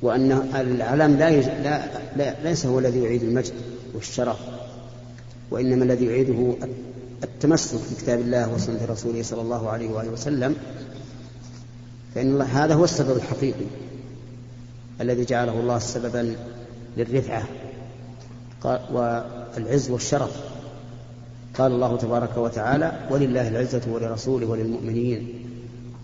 وأن 0.02 0.32
العلم 0.56 1.16
لا, 1.16 1.30
يج... 1.30 1.46
لا... 1.46 1.82
لا 2.18 2.36
ليس 2.44 2.66
هو 2.66 2.80
الذي 2.80 3.04
يعيد 3.04 3.24
المجد 3.24 3.54
والشرف 3.96 4.38
وإنما 5.52 5.84
الذي 5.86 6.06
يعيده 6.06 6.54
التمسك 7.24 7.80
بكتاب 7.92 8.20
الله 8.20 8.54
وسنة 8.54 8.86
رسوله 8.90 9.24
صلى 9.24 9.42
الله 9.42 9.70
عليه 9.70 9.90
وآله 9.90 10.10
وسلم. 10.10 10.56
فإن 12.16 12.28
الله 12.28 12.66
هذا 12.66 12.74
هو 12.74 12.84
السبب 12.84 13.18
الحقيقي 13.18 13.66
الذي 15.02 15.26
جعله 15.26 15.60
الله 15.60 15.80
سببا 15.80 16.36
للرفعة. 16.98 17.44
والعز 19.58 19.92
والشرف. 19.92 20.32
قال 21.58 21.72
الله 21.72 21.98
تبارك 21.98 22.38
وتعالى 22.38 22.92
ولله 23.12 23.48
العزة 23.48 23.82
ولرسوله 23.92 24.48
وللمؤمنين. 24.48 25.28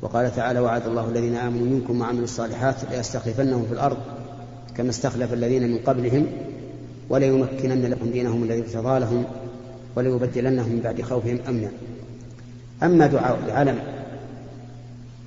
وقال 0.02 0.36
تعالى 0.36 0.60
وعد 0.60 0.88
الله 0.88 1.10
الذين 1.10 1.36
آمنوا 1.36 1.66
منكم 1.66 2.02
وعملوا 2.02 2.24
الصالحات 2.24 2.76
ليستخلفنهم 2.92 3.66
في 3.66 3.74
الأرض 3.74 3.98
كما 4.78 4.90
استخلف 4.90 5.34
الذين 5.34 5.72
من 5.72 5.78
قبلهم 5.78 6.28
وليمكنن 7.10 7.86
لهم 7.86 8.12
دينهم 8.12 8.44
الذي 8.44 8.60
ارتضى 8.60 9.00
لهم 9.00 9.24
وليبدلنهم 9.96 10.70
من 10.70 10.82
بعد 10.84 11.02
خوفهم 11.02 11.40
أمنا. 11.50 11.72
أما 12.84 13.08
دعاء 13.08 13.40
العلم 13.46 13.80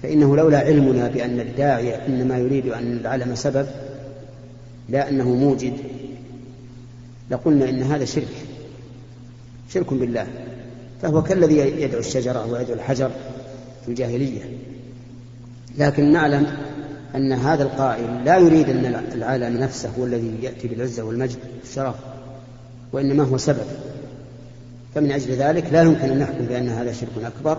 فإنه 0.02 0.36
لولا 0.36 0.58
علمنا 0.58 1.08
بأن 1.08 1.40
الداعي 1.40 2.06
إنما 2.06 2.38
يريد 2.38 2.66
أن 2.66 2.92
العلم 2.92 3.34
سبب 3.34 3.66
لا 4.88 5.08
أنه 5.08 5.28
موجد 5.28 5.72
لقلنا 7.30 7.68
إن 7.68 7.82
هذا 7.82 8.04
شرك 8.04 8.46
شرك 9.68 9.94
بالله 9.94 10.26
فهو 11.02 11.22
كالذي 11.22 11.58
يدعو 11.58 12.00
الشجرة 12.00 12.52
ويدعو 12.52 12.74
الحجر 12.74 13.10
في 13.84 13.88
الجاهلية. 13.88 14.40
لكن 15.78 16.12
نعلم 16.12 16.46
أن 17.14 17.32
هذا 17.32 17.62
القائل 17.62 18.24
لا 18.24 18.36
يريد 18.36 18.68
أن 18.68 19.04
العالم 19.12 19.56
نفسه 19.56 19.90
هو 19.98 20.04
الذي 20.04 20.34
يأتي 20.42 20.68
بالعزة 20.68 21.02
والمجد 21.02 21.38
والشرف 21.62 21.94
وإنما 22.92 23.24
هو 23.24 23.36
سبب. 23.36 23.66
فمن 24.94 25.12
أجل 25.12 25.32
ذلك 25.32 25.72
لا 25.72 25.82
يمكن 25.82 26.10
أن 26.10 26.18
نحكم 26.18 26.46
بأن 26.46 26.68
هذا 26.68 26.92
شرك 26.92 27.24
أكبر 27.24 27.58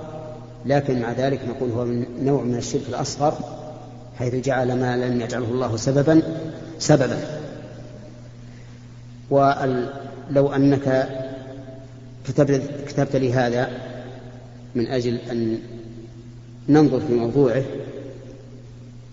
لكن 0.65 1.01
مع 1.01 1.11
ذلك 1.11 1.39
نقول 1.49 1.71
هو 1.71 1.85
من 1.85 2.05
نوع 2.21 2.43
من 2.43 2.55
الشرك 2.55 2.81
الأصغر 2.89 3.37
حيث 4.17 4.35
جعل 4.35 4.79
ما 4.79 4.97
لم 4.97 5.21
يجعله 5.21 5.45
الله 5.45 5.77
سببا 5.77 6.21
سببا. 6.79 7.36
ولو 9.29 10.53
أنك 10.55 11.09
كتبت, 12.27 12.61
كتبت 12.87 13.15
لي 13.15 13.33
هذا 13.33 13.69
من 14.75 14.87
أجل 14.87 15.15
أن 15.15 15.59
ننظر 16.69 16.99
في 16.99 17.13
موضوعه 17.13 17.63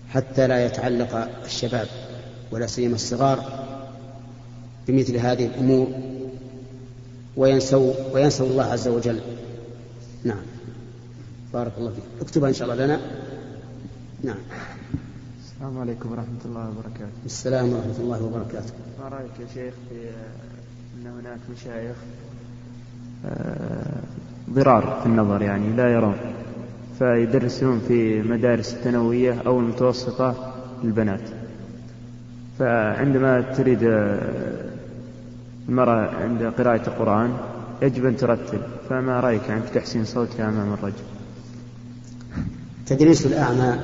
حتى 0.09 0.47
لا 0.47 0.65
يتعلق 0.65 1.29
الشباب 1.45 1.87
ولا 2.51 2.67
سيما 2.67 2.95
الصغار 2.95 3.65
بمثل 4.87 5.17
هذه 5.17 5.45
الأمور 5.45 5.87
وينسوا 7.37 7.93
وينسوا 8.13 8.47
الله 8.47 8.63
عز 8.63 8.87
وجل. 8.87 9.19
نعم. 10.23 10.41
بارك 11.53 11.71
الله 11.77 11.89
فيك. 11.89 12.03
اكتبها 12.21 12.49
إن 12.49 12.53
شاء 12.53 12.71
الله 12.71 12.85
لنا. 12.85 12.99
نعم. 14.23 14.37
السلام 15.55 15.79
عليكم 15.79 16.11
ورحمة 16.11 16.43
الله 16.45 16.69
وبركاته. 16.69 17.17
السلام 17.25 17.73
ورحمة 17.73 17.99
الله 17.99 18.23
وبركاته. 18.23 18.73
ما 18.99 19.07
رأيك 19.07 19.35
يا 19.39 19.47
شيخ 19.53 19.73
في 19.89 20.11
أن 20.99 21.07
هناك 21.07 21.39
مشايخ 21.55 21.95
آه، 23.25 24.03
ضرار 24.51 24.99
في 24.99 25.05
النظر 25.05 25.41
يعني 25.41 25.75
لا 25.75 25.93
يرون 25.93 26.15
فيدرسون 26.99 27.79
في 27.87 28.21
مدارس 28.21 28.73
الثانوية 28.73 29.41
أو 29.47 29.59
المتوسطة 29.59 30.53
للبنات. 30.83 31.29
فعندما 32.59 33.41
تريد 33.41 33.83
آه، 33.83 34.71
المرأة 35.69 36.09
عند 36.15 36.43
قراءة 36.43 36.87
القرآن 36.87 37.37
يجب 37.81 38.05
أن 38.05 38.17
ترتل 38.17 38.61
فما 38.89 39.19
رأيك 39.19 39.49
عن 39.49 39.61
تحسين 39.73 40.05
صوتها 40.05 40.49
أمام 40.49 40.73
الرجل؟ 40.73 41.05
تدريس 42.85 43.25
الأعمى 43.25 43.79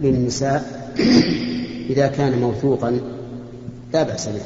للنساء 0.00 0.77
إذا 1.90 2.06
كان 2.06 2.38
موثوقا 2.40 3.00
لا 3.92 4.02
بأس 4.02 4.28
به. 4.28 4.42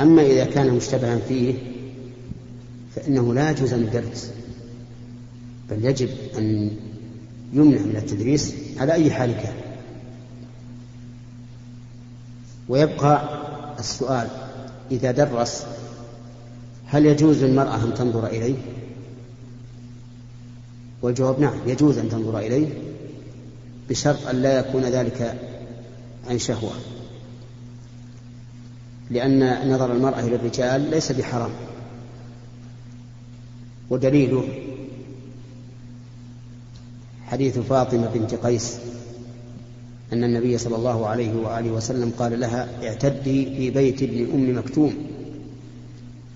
أما 0.00 0.22
إذا 0.22 0.44
كان 0.44 0.74
مشتبها 0.74 1.18
فيه 1.18 1.54
فإنه 2.94 3.34
لا 3.34 3.50
يجوز 3.50 3.72
أن 3.72 3.82
يدرس 3.82 4.30
بل 5.70 5.84
يجب 5.84 6.08
أن 6.38 6.70
يمنع 7.52 7.80
من 7.80 7.96
التدريس 7.96 8.54
على 8.78 8.92
أي 8.92 9.10
حال 9.10 9.32
كان. 9.32 9.54
ويبقى 12.68 13.40
السؤال 13.78 14.28
إذا 14.90 15.10
درس 15.10 15.66
هل 16.86 17.06
يجوز 17.06 17.44
للمرأة 17.44 17.84
أن 17.84 17.94
تنظر 17.94 18.26
إليه؟ 18.26 18.56
والجواب 21.02 21.40
نعم 21.40 21.58
يجوز 21.66 21.98
أن 21.98 22.08
تنظر 22.08 22.38
إليه. 22.38 22.68
بشرط 23.90 24.26
أن 24.26 24.42
لا 24.42 24.58
يكون 24.58 24.82
ذلك 24.82 25.36
عن 26.30 26.38
شهوة. 26.38 26.72
لأن 29.10 29.70
نظر 29.72 29.92
المرأة 29.92 30.20
إلى 30.20 30.36
الرجال 30.36 30.90
ليس 30.90 31.12
بحرام. 31.12 31.50
ودليله 33.90 34.48
حديث 37.26 37.58
فاطمة 37.58 38.10
بنت 38.14 38.34
قيس 38.34 38.76
أن 40.12 40.24
النبي 40.24 40.58
صلى 40.58 40.76
الله 40.76 41.06
عليه 41.06 41.36
وآله 41.36 41.70
وسلم 41.70 42.12
قال 42.18 42.40
لها 42.40 42.68
اعتدي 42.82 43.44
في 43.44 43.70
بيت 43.70 44.02
ابن 44.02 44.30
أم 44.34 44.58
مكتوم 44.58 44.94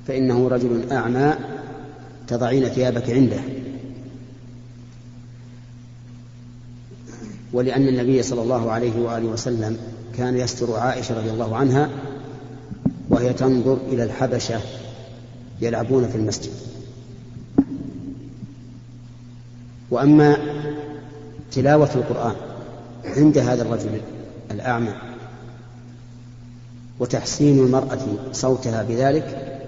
فإنه 0.07 0.49
رجل 0.49 0.93
أعمى 0.93 1.35
تضعين 2.29 2.69
ثيابك 2.69 3.11
عنده. 3.11 3.40
ولأن 7.55 7.88
النبي 7.88 8.23
صلى 8.23 8.43
الله 8.43 8.71
عليه 8.71 9.01
وآله 9.01 9.27
وسلم 9.27 9.79
كان 10.17 10.37
يستر 10.37 10.77
عائشة 10.77 11.19
رضي 11.19 11.31
الله 11.31 11.57
عنها 11.57 11.90
وهي 13.11 13.33
تنظر 13.33 13.79
إلى 13.88 14.05
الحبشة 14.05 14.61
يلعبون 15.61 16.09
في 16.09 16.17
المسجد. 16.17 16.53
وأما 19.90 20.37
تلاوة 21.53 21.90
القرآن 21.95 22.35
عند 23.05 23.38
هذا 23.38 23.62
الرجل 23.62 24.01
الأعمى 24.51 24.95
وتحسين 27.01 27.59
المرأة 27.59 28.07
صوتها 28.33 28.83
بذلك 28.83 29.59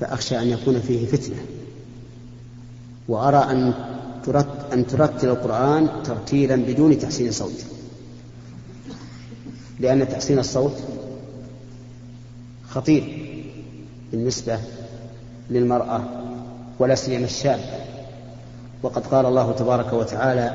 فأخشى 0.00 0.38
أن 0.38 0.48
يكون 0.48 0.80
فيه 0.80 1.06
فتنة. 1.06 1.36
وأرى 3.08 3.38
أن 3.38 3.74
أن 4.72 4.86
ترتل 4.86 5.28
القرآن 5.28 5.88
ترتيلا 6.04 6.56
بدون 6.56 6.98
تحسين 6.98 7.32
صوت 7.32 7.64
لأن 9.80 10.08
تحسين 10.08 10.38
الصوت 10.38 10.76
خطير 12.70 13.28
بالنسبة 14.12 14.58
للمرأة 15.50 16.02
ولا 16.78 16.94
سيما 16.94 17.24
الشاب. 17.24 17.60
وقد 18.82 19.06
قال 19.06 19.26
الله 19.26 19.52
تبارك 19.52 19.92
وتعالى 19.92 20.54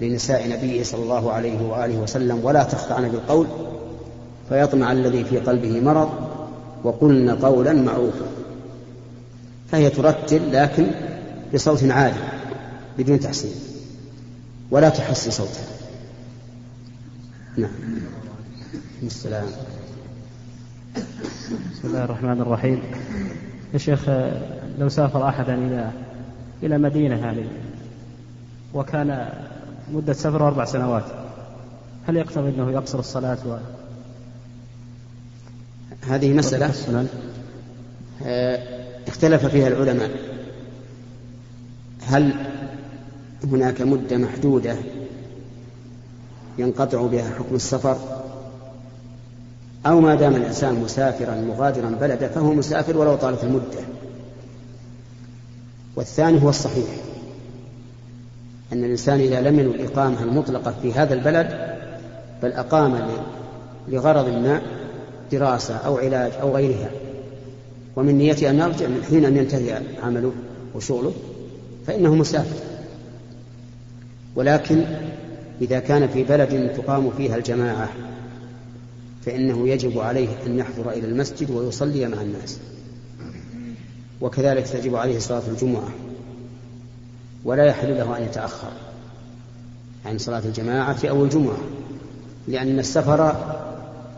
لنساء 0.00 0.48
نبيه 0.48 0.82
صلى 0.82 1.02
الله 1.02 1.32
عليه 1.32 1.62
وآله 1.62 1.98
وسلم 1.98 2.44
ولا 2.44 2.62
تخضعن 2.64 3.08
بالقول 3.08 3.46
فيطمع 4.48 4.92
الذي 4.92 5.24
في 5.24 5.38
قلبه 5.38 5.80
مرض 5.80 6.10
وقلن 6.84 7.30
قولا 7.30 7.72
معروفا. 7.72 8.26
فهي 9.70 9.90
ترتل 9.90 10.52
لكن 10.52 10.86
بصوت 11.54 11.84
عالي. 11.84 12.31
بدون 12.98 13.20
تحسين. 13.20 13.54
ولا 14.70 14.88
تحسن 14.88 15.30
صوتها 15.30 15.64
نعم. 17.56 17.70
السلام. 19.02 19.46
بسم 21.72 21.88
الله 21.88 22.04
الرحمن 22.04 22.40
الرحيم. 22.40 22.82
يا 23.72 23.78
شيخ 23.78 24.08
لو 24.78 24.88
سافر 24.88 25.28
أحدا 25.28 25.54
إلى 25.54 25.90
إلى 26.62 26.78
مدينة 26.78 27.30
هذه 27.30 27.46
وكان 28.74 29.28
مدة 29.92 30.12
سفره 30.12 30.46
أربع 30.46 30.64
سنوات 30.64 31.04
هل 32.08 32.16
يقتضي 32.16 32.48
أنه 32.48 32.70
يقصر 32.70 32.98
الصلاة 32.98 33.38
و... 33.46 33.56
هذه 36.08 36.32
مسألة. 36.32 37.06
آه، 38.22 38.58
اختلف 39.08 39.46
فيها 39.46 39.68
العلماء. 39.68 40.10
هل 42.06 42.34
هناك 43.44 43.80
مدة 43.80 44.16
محدودة 44.16 44.76
ينقطع 46.58 47.06
بها 47.06 47.30
حكم 47.30 47.54
السفر 47.54 47.96
أو 49.86 50.00
ما 50.00 50.14
دام 50.14 50.36
الإنسان 50.36 50.74
مسافرا 50.74 51.34
مغادرا 51.34 51.90
بلده 51.90 52.28
فهو 52.28 52.54
مسافر 52.54 52.96
ولو 52.96 53.16
طالت 53.16 53.44
المدة. 53.44 53.80
والثاني 55.96 56.42
هو 56.42 56.48
الصحيح 56.48 56.88
أن 58.72 58.84
الإنسان 58.84 59.20
إذا 59.20 59.40
لم 59.40 59.58
ينوي 59.58 59.74
الإقامة 59.74 60.22
المطلقة 60.22 60.74
في 60.82 60.92
هذا 60.92 61.14
البلد 61.14 61.76
بل 62.42 62.52
أقام 62.52 63.08
لغرض 63.88 64.28
ما 64.28 64.62
دراسة 65.32 65.76
أو 65.76 65.98
علاج 65.98 66.32
أو 66.42 66.56
غيرها 66.56 66.90
ومن 67.96 68.18
نيته 68.18 68.50
أن 68.50 68.58
يرجع 68.58 68.86
من 68.86 69.04
حين 69.08 69.24
أن 69.24 69.36
ينتهي 69.36 69.82
عمله 70.02 70.32
وشغله 70.74 71.12
فإنه 71.86 72.14
مسافر. 72.14 72.71
ولكن 74.36 74.84
إذا 75.60 75.80
كان 75.80 76.08
في 76.08 76.24
بلد 76.24 76.72
تقام 76.76 77.10
فيها 77.10 77.36
الجماعة 77.36 77.88
فإنه 79.26 79.68
يجب 79.68 79.98
عليه 79.98 80.28
أن 80.46 80.58
يحضر 80.58 80.90
إلى 80.90 81.06
المسجد 81.06 81.50
ويصلي 81.50 82.08
مع 82.08 82.22
الناس. 82.22 82.58
وكذلك 84.20 84.66
تجب 84.66 84.96
عليه 84.96 85.18
صلاة 85.18 85.42
الجمعة 85.48 85.88
ولا 87.44 87.64
يحل 87.64 87.98
له 87.98 88.18
أن 88.18 88.22
يتأخر 88.22 88.72
عن 90.06 90.18
صلاة 90.18 90.42
الجماعة 90.44 90.98
أو 91.04 91.24
الجمعة 91.24 91.58
لأن 92.48 92.78
السفر 92.78 93.36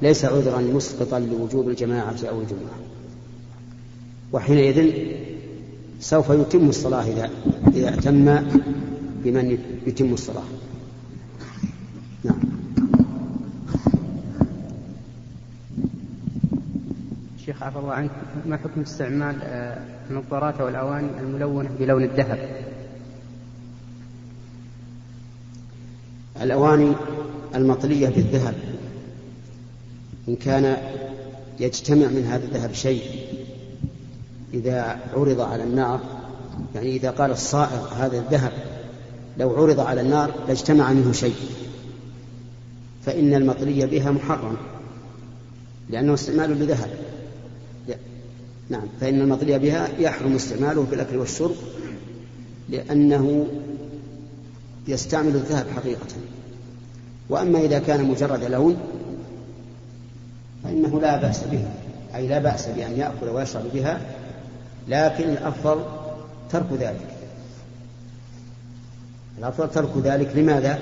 ليس 0.02 0.24
عذرا 0.24 0.60
مسقطا 0.60 1.18
لوجوب 1.18 1.68
الجماعة 1.68 2.16
أو 2.28 2.40
الجمعة 2.40 2.78
وحينئذ 4.32 4.92
سوف 6.00 6.30
يتم 6.30 6.68
الصلاة 6.68 7.02
إذا 7.02 7.30
إذا 7.74 7.88
اهتم 7.88 8.44
بمن 9.24 9.58
يتم 9.86 10.12
الصلاة 10.12 10.44
نعم 12.24 12.40
شيخ 17.46 17.62
عفى 17.62 17.78
الله 17.78 17.92
عنك 17.92 18.10
ما 18.46 18.56
حكم 18.56 18.80
استعمال 18.80 19.42
آه، 19.42 19.78
النظارات 20.10 20.60
أو 20.60 20.68
الأواني 20.68 21.20
الملونة 21.20 21.70
بلون 21.78 22.04
الذهب؟ 22.04 22.64
الأواني 26.42 26.92
المطلية 27.54 28.08
بالذهب 28.08 28.54
إن 30.28 30.36
كان 30.36 30.76
يجتمع 31.60 32.06
من 32.06 32.24
هذا 32.24 32.44
الذهب 32.44 32.72
شيء 32.72 33.02
إذا 34.54 34.98
عرض 35.14 35.40
على 35.40 35.64
النار 35.64 36.00
يعني 36.74 36.96
إذا 36.96 37.10
قال 37.10 37.30
الصائغ 37.30 37.94
هذا 37.94 38.18
الذهب 38.18 38.52
لو 39.38 39.62
عرض 39.62 39.80
على 39.80 40.00
النار 40.00 40.34
لاجتمع 40.48 40.92
منه 40.92 41.12
شيء. 41.12 41.34
فإن 43.06 43.34
المطلي 43.34 43.86
بها 43.86 44.10
محرم 44.10 44.56
لأنه 45.90 46.14
استعمال 46.14 46.50
لذهب. 46.50 46.90
نعم 48.70 48.88
فإن 49.00 49.20
المطلي 49.20 49.58
بها 49.58 49.88
يحرم 49.98 50.34
استعماله 50.34 50.84
في 50.84 50.94
الأكل 50.94 51.16
والشرب 51.16 51.54
لأنه 52.68 53.46
يستعمل 54.88 55.34
الذهب 55.34 55.66
حقيقة. 55.76 56.06
وأما 57.28 57.60
إذا 57.60 57.78
كان 57.78 58.04
مجرد 58.04 58.44
لون 58.44 58.76
فإنه 60.64 61.00
لا 61.00 61.16
بأس 61.16 61.44
به 61.44 61.64
أي 62.14 62.28
لا 62.28 62.38
بأس 62.38 62.66
بأن 62.66 62.92
يأكل 62.92 63.28
ويشرب 63.28 63.64
بها 63.74 64.00
لكن 64.88 65.24
الأفضل 65.24 65.82
ترك 66.50 66.72
ذلك. 66.72 67.13
الأفضل 69.38 69.70
ترك 69.70 69.90
ذلك 70.02 70.36
لماذا؟ 70.36 70.78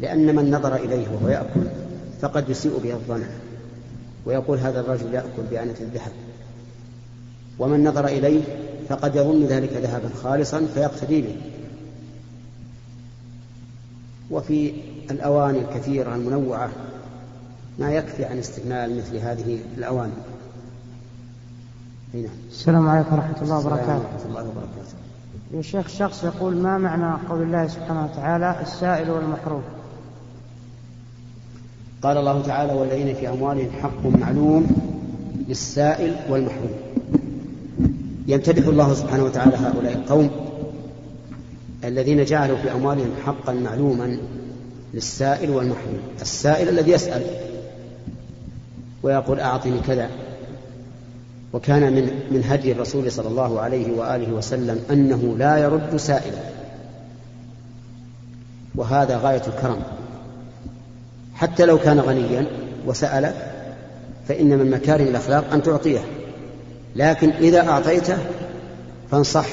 لأن 0.00 0.36
من 0.36 0.50
نظر 0.50 0.76
إليه 0.76 1.08
وهو 1.08 1.28
يأكل 1.28 1.66
فقد 2.20 2.48
يسيء 2.48 2.78
به 2.78 2.92
الظن 2.92 3.22
ويقول 4.26 4.58
هذا 4.58 4.80
الرجل 4.80 5.14
يأكل 5.14 5.42
بآنة 5.50 5.74
الذهب 5.80 6.12
ومن 7.58 7.84
نظر 7.84 8.06
إليه 8.06 8.42
فقد 8.88 9.16
يظن 9.16 9.44
ذلك 9.44 9.72
ذهبا 9.72 10.10
خالصا 10.22 10.66
فيقتدي 10.74 11.22
به 11.22 11.36
وفي 14.30 14.72
الأواني 15.10 15.58
الكثيرة 15.58 16.14
المنوعة 16.14 16.70
ما 17.78 17.92
يكفي 17.92 18.24
عن 18.24 18.38
استعمال 18.38 18.98
مثل 18.98 19.16
هذه 19.16 19.58
الأواني. 19.78 20.12
السلام 22.50 22.88
عليكم 22.88 23.14
ورحمة 23.14 23.42
الله 23.42 23.58
وبركاته. 23.58 23.82
السلام 23.82 24.00
ورحمة 24.00 24.28
الله 24.28 24.40
وبركاته. 24.40 25.09
يا 25.54 25.62
شيخ 25.62 25.88
شخص 25.88 26.24
يقول 26.24 26.56
ما 26.56 26.78
معنى 26.78 27.26
قول 27.28 27.42
الله 27.42 27.66
سبحانه 27.66 28.04
وتعالى 28.04 28.56
السائل 28.62 29.10
والمحروم 29.10 29.62
قال 32.02 32.16
الله 32.16 32.42
تعالى 32.42 32.72
والذين 32.72 33.14
في 33.14 33.28
أموالهم 33.28 33.70
حق 33.82 34.06
معلوم 34.06 34.66
للسائل 35.48 36.16
والمحروم. 36.28 36.70
يمتدح 38.26 38.66
الله 38.66 38.94
سبحانه 38.94 39.24
وتعالى 39.24 39.56
هؤلاء 39.56 39.92
القوم 39.92 40.30
الذين 41.84 42.24
جعلوا 42.24 42.56
في 42.56 42.72
أموالهم 42.72 43.10
حقا 43.26 43.52
معلوما 43.52 44.18
للسائل 44.94 45.50
والمحروم. 45.50 46.00
السائل 46.20 46.68
الذي 46.68 46.90
يسأل 46.90 47.22
ويقول 49.02 49.40
أعطني 49.40 49.80
كذا. 49.80 50.10
وكان 51.52 51.92
من 51.92 52.04
من 52.30 52.44
هدي 52.44 52.72
الرسول 52.72 53.12
صلى 53.12 53.28
الله 53.28 53.60
عليه 53.60 53.92
وآله 53.92 54.32
وسلم 54.32 54.80
أنه 54.90 55.34
لا 55.38 55.58
يرد 55.58 55.96
سائلا. 55.96 56.42
وهذا 58.74 59.18
غاية 59.18 59.42
الكرم. 59.46 59.82
حتى 61.34 61.66
لو 61.66 61.78
كان 61.78 62.00
غنيا 62.00 62.46
وسأل 62.86 63.32
فإن 64.28 64.58
من 64.58 64.70
مكارم 64.70 65.06
الأخلاق 65.06 65.52
أن 65.52 65.62
تعطيه. 65.62 66.00
لكن 66.96 67.30
إذا 67.30 67.68
أعطيته 67.68 68.18
فانصح 69.10 69.46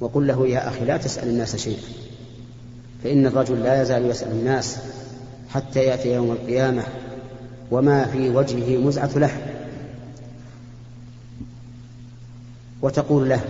وقل 0.00 0.26
له 0.26 0.48
يا 0.48 0.68
أخي 0.68 0.84
لا 0.84 0.96
تسأل 0.96 1.28
الناس 1.28 1.56
شيئا. 1.56 1.82
فإن 3.04 3.26
الرجل 3.26 3.62
لا 3.62 3.82
يزال 3.82 4.10
يسأل 4.10 4.32
الناس 4.32 4.78
حتى 5.50 5.80
يأتي 5.80 6.14
يوم 6.14 6.32
القيامة 6.32 6.82
وما 7.70 8.04
في 8.04 8.30
وجهه 8.30 8.78
مزعة 8.78 9.10
لحم. 9.16 9.51
وتقول 12.82 13.28
له 13.28 13.40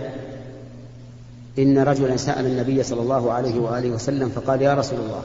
إن 1.59 1.77
رجلا 1.79 2.17
سأل 2.17 2.45
النبي 2.45 2.83
صلى 2.83 3.01
الله 3.01 3.31
عليه 3.31 3.59
وآله 3.59 3.89
وسلم 3.89 4.29
فقال 4.29 4.61
يا 4.61 4.73
رسول 4.73 4.99
الله 4.99 5.21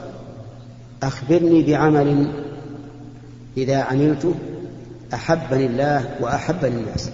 أخبرني 1.03 1.63
بعمل 1.63 2.31
إذا 3.57 3.77
عملته 3.77 4.33
أحبني 5.13 5.65
الله 5.65 6.05
وأحبني 6.21 6.75
الناس. 6.75 7.09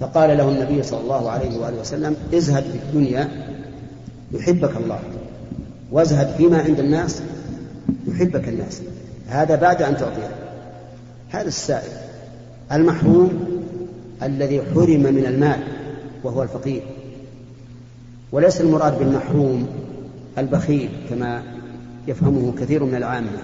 فقال 0.00 0.38
له 0.38 0.48
النبي 0.48 0.82
صلى 0.82 1.00
الله 1.00 1.30
عليه 1.30 1.58
وآله 1.58 1.80
وسلم 1.80 2.16
ازهد 2.34 2.62
في 2.62 2.78
الدنيا 2.78 3.28
يحبك 4.32 4.76
الله 4.76 5.00
وازهد 5.92 6.36
فيما 6.36 6.58
عند 6.58 6.78
الناس 6.78 7.22
يحبك 8.08 8.48
الناس. 8.48 8.82
هذا 9.28 9.56
بعد 9.56 9.82
أن 9.82 9.96
تعطيه. 9.96 10.30
هذا 11.30 11.48
السائل 11.48 11.92
المحروم 12.72 13.55
الذي 14.22 14.62
حرم 14.62 15.00
من 15.00 15.26
المال 15.26 15.60
وهو 16.24 16.42
الفقير. 16.42 16.82
وليس 18.32 18.60
المراد 18.60 18.98
بالمحروم 18.98 19.68
البخيل 20.38 20.90
كما 21.10 21.42
يفهمه 22.08 22.54
كثير 22.58 22.84
من 22.84 22.94
العامة 22.94 23.42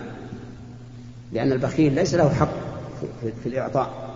لأن 1.33 1.53
البخيل 1.53 1.95
ليس 1.95 2.15
له 2.15 2.29
حق 2.29 2.53
في 3.43 3.49
الإعطاء 3.49 4.15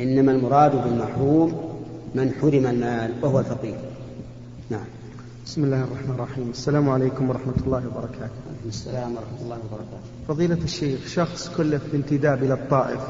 إنما 0.00 0.32
المراد 0.32 0.84
بالمحروم 0.84 1.74
من 2.14 2.32
حرم 2.40 2.66
المال 2.66 3.12
وهو 3.22 3.40
الفقير. 3.40 3.76
نعم. 4.70 4.84
بسم 5.46 5.64
الله 5.64 5.84
الرحمن 5.84 6.14
الرحيم. 6.14 6.50
السلام 6.50 6.90
عليكم 6.90 7.30
ورحمة 7.30 7.54
الله 7.66 7.82
وبركاته. 7.86 8.40
السلام 8.68 9.12
ورحمة 9.12 9.42
الله 9.44 9.56
وبركاته. 9.56 10.02
فضيلة 10.28 10.64
الشيخ 10.64 11.06
شخص 11.06 11.50
كلف 11.56 11.82
بانتداب 11.92 12.42
إلى 12.42 12.54
الطائف. 12.54 13.00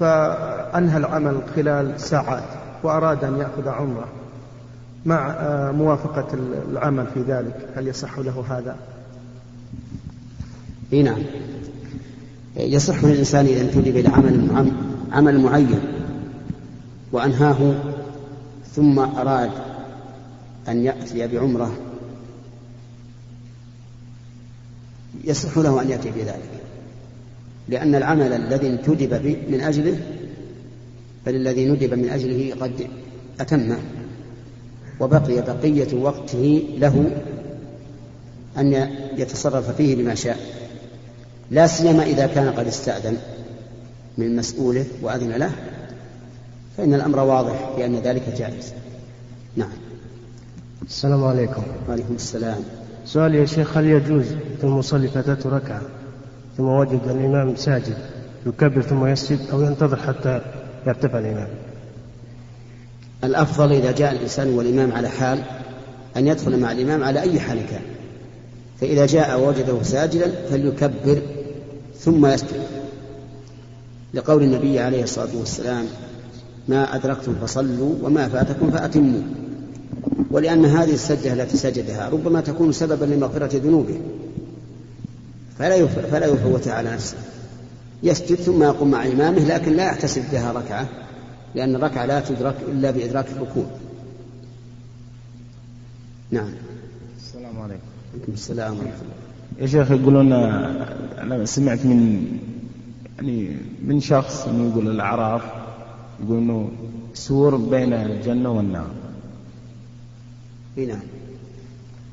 فأنهى 0.00 0.96
العمل 0.96 1.40
خلال 1.56 2.00
ساعات 2.00 2.44
وأراد 2.82 3.24
أن 3.24 3.38
يأخذ 3.38 3.68
عمرة 3.68 4.08
مع 5.06 5.30
آه، 5.30 5.70
موافقة 5.70 6.26
العمل 6.70 7.06
في 7.14 7.22
ذلك. 7.22 7.68
هل 7.76 7.88
يصح 7.88 8.18
له 8.18 8.44
هذا؟ 8.48 8.76
إي 10.92 11.02
نعم. 11.02 11.22
يصح 12.56 13.04
للإنسان 13.04 13.46
إذا 13.46 13.60
انتدب 13.60 13.96
إلى 13.96 14.08
عمل 14.08 14.72
عمل 15.12 15.40
معين 15.40 15.80
وأنهاه 17.12 17.74
ثم 18.74 18.98
أراد 18.98 19.50
أن 20.68 20.84
يأتي 20.84 21.26
بعمرة. 21.26 21.72
يصح 25.24 25.58
له 25.58 25.82
أن 25.82 25.90
يأتي 25.90 26.10
بذلك. 26.10 26.60
لأن 27.70 27.94
العمل 27.94 28.32
الذي 28.32 28.66
انتدب 28.66 29.36
من 29.48 29.60
أجله 29.60 29.96
بل 31.26 31.34
الذي 31.34 31.66
ندب 31.66 31.94
من 31.94 32.08
أجله 32.08 32.54
قد 32.60 32.86
أتمه 33.40 33.78
وبقي 35.00 35.42
بقية 35.42 35.94
وقته 35.94 36.62
له 36.78 37.10
أن 38.58 38.88
يتصرف 39.16 39.76
فيه 39.76 39.96
بما 39.96 40.14
شاء. 40.14 40.38
لا 41.50 41.66
سيما 41.66 42.02
إذا 42.02 42.26
كان 42.26 42.52
قد 42.52 42.66
استأذن 42.66 43.16
من 44.18 44.36
مسؤوله 44.36 44.84
وأذن 45.02 45.30
له 45.30 45.50
فإن 46.76 46.94
الأمر 46.94 47.20
واضح 47.20 47.70
بأن 47.76 47.96
ذلك 47.96 48.22
جائز. 48.38 48.72
نعم. 49.56 49.72
السلام 50.86 51.24
عليكم. 51.24 51.62
وعليكم 51.88 52.14
السلام. 52.14 52.58
سؤال 53.06 53.34
يا 53.34 53.46
شيخ 53.46 53.76
هل 53.76 53.86
يجوز 53.86 54.26
في 54.60 54.64
المصلي 54.64 55.08
فاتته 55.08 55.50
ركعة؟ 55.50 55.99
ثم 56.60 56.68
وجد 56.68 57.00
الإمام 57.10 57.56
ساجد 57.56 57.96
يكبر 58.46 58.82
ثم 58.82 59.06
يسجد 59.06 59.38
أو 59.52 59.62
ينتظر 59.62 59.96
حتى 59.96 60.40
يرتفع 60.86 61.18
الإمام. 61.18 61.48
الأفضل 63.24 63.72
إذا 63.72 63.92
جاء 63.92 64.12
الإنسان 64.12 64.48
والإمام 64.48 64.92
على 64.92 65.08
حال 65.08 65.38
أن 66.16 66.26
يدخل 66.26 66.60
مع 66.60 66.72
الإمام 66.72 67.04
على 67.04 67.20
أي 67.20 67.40
حال 67.40 67.58
كان. 67.70 67.82
فإذا 68.80 69.06
جاء 69.06 69.40
ووجده 69.40 69.82
ساجدا 69.82 70.32
فليكبر 70.50 71.22
ثم 71.98 72.26
يسجد. 72.26 72.62
لقول 74.14 74.42
النبي 74.42 74.80
عليه 74.80 75.02
الصلاة 75.02 75.36
والسلام 75.38 75.84
ما 76.68 76.96
أدركتم 76.96 77.34
فصلوا 77.34 77.94
وما 78.02 78.28
فاتكم 78.28 78.70
فأتموا. 78.70 79.22
ولأن 80.30 80.64
هذه 80.64 80.92
السجدة 80.92 81.32
التي 81.32 81.56
سجدها 81.56 82.08
ربما 82.08 82.40
تكون 82.40 82.72
سببا 82.72 83.04
لمغفرة 83.04 83.56
ذنوبه. 83.56 84.00
فلا 85.60 85.86
فلا 85.86 86.26
يفوت 86.26 86.68
على 86.68 86.92
نفسه. 86.92 87.16
يسجد 88.02 88.36
ثم 88.36 88.62
يقوم 88.62 88.90
مع 88.90 89.06
إمامه 89.06 89.38
لكن 89.38 89.72
لا 89.72 89.86
يحتسب 89.86 90.22
بها 90.32 90.52
ركعة 90.52 90.88
لأن 91.54 91.74
الركعة 91.74 92.06
لا 92.06 92.20
تدرك 92.20 92.56
إلا 92.68 92.90
بإدراك 92.90 93.26
الركوع. 93.36 93.64
نعم. 96.30 96.50
السلام 97.16 97.58
عليكم. 97.58 97.82
عليكم 98.14 98.32
السلام 98.32 98.72
ورحمة 98.72 98.92
الله. 98.92 99.60
يا 99.60 99.66
شيخ 99.66 99.90
يقولون 99.90 100.32
أنا 100.32 101.44
سمعت 101.44 101.86
من 101.86 102.26
يعني 103.16 103.56
من 103.84 104.00
شخص 104.00 104.46
إنه 104.46 104.70
يقول 104.70 104.90
الأعراف 104.90 105.42
يقول 106.24 106.38
إنه 106.38 106.70
سور 107.14 107.56
بين 107.56 107.92
الجنة 107.92 108.50
والنار. 108.50 108.90
اي 110.78 110.86
نعم. 110.86 111.00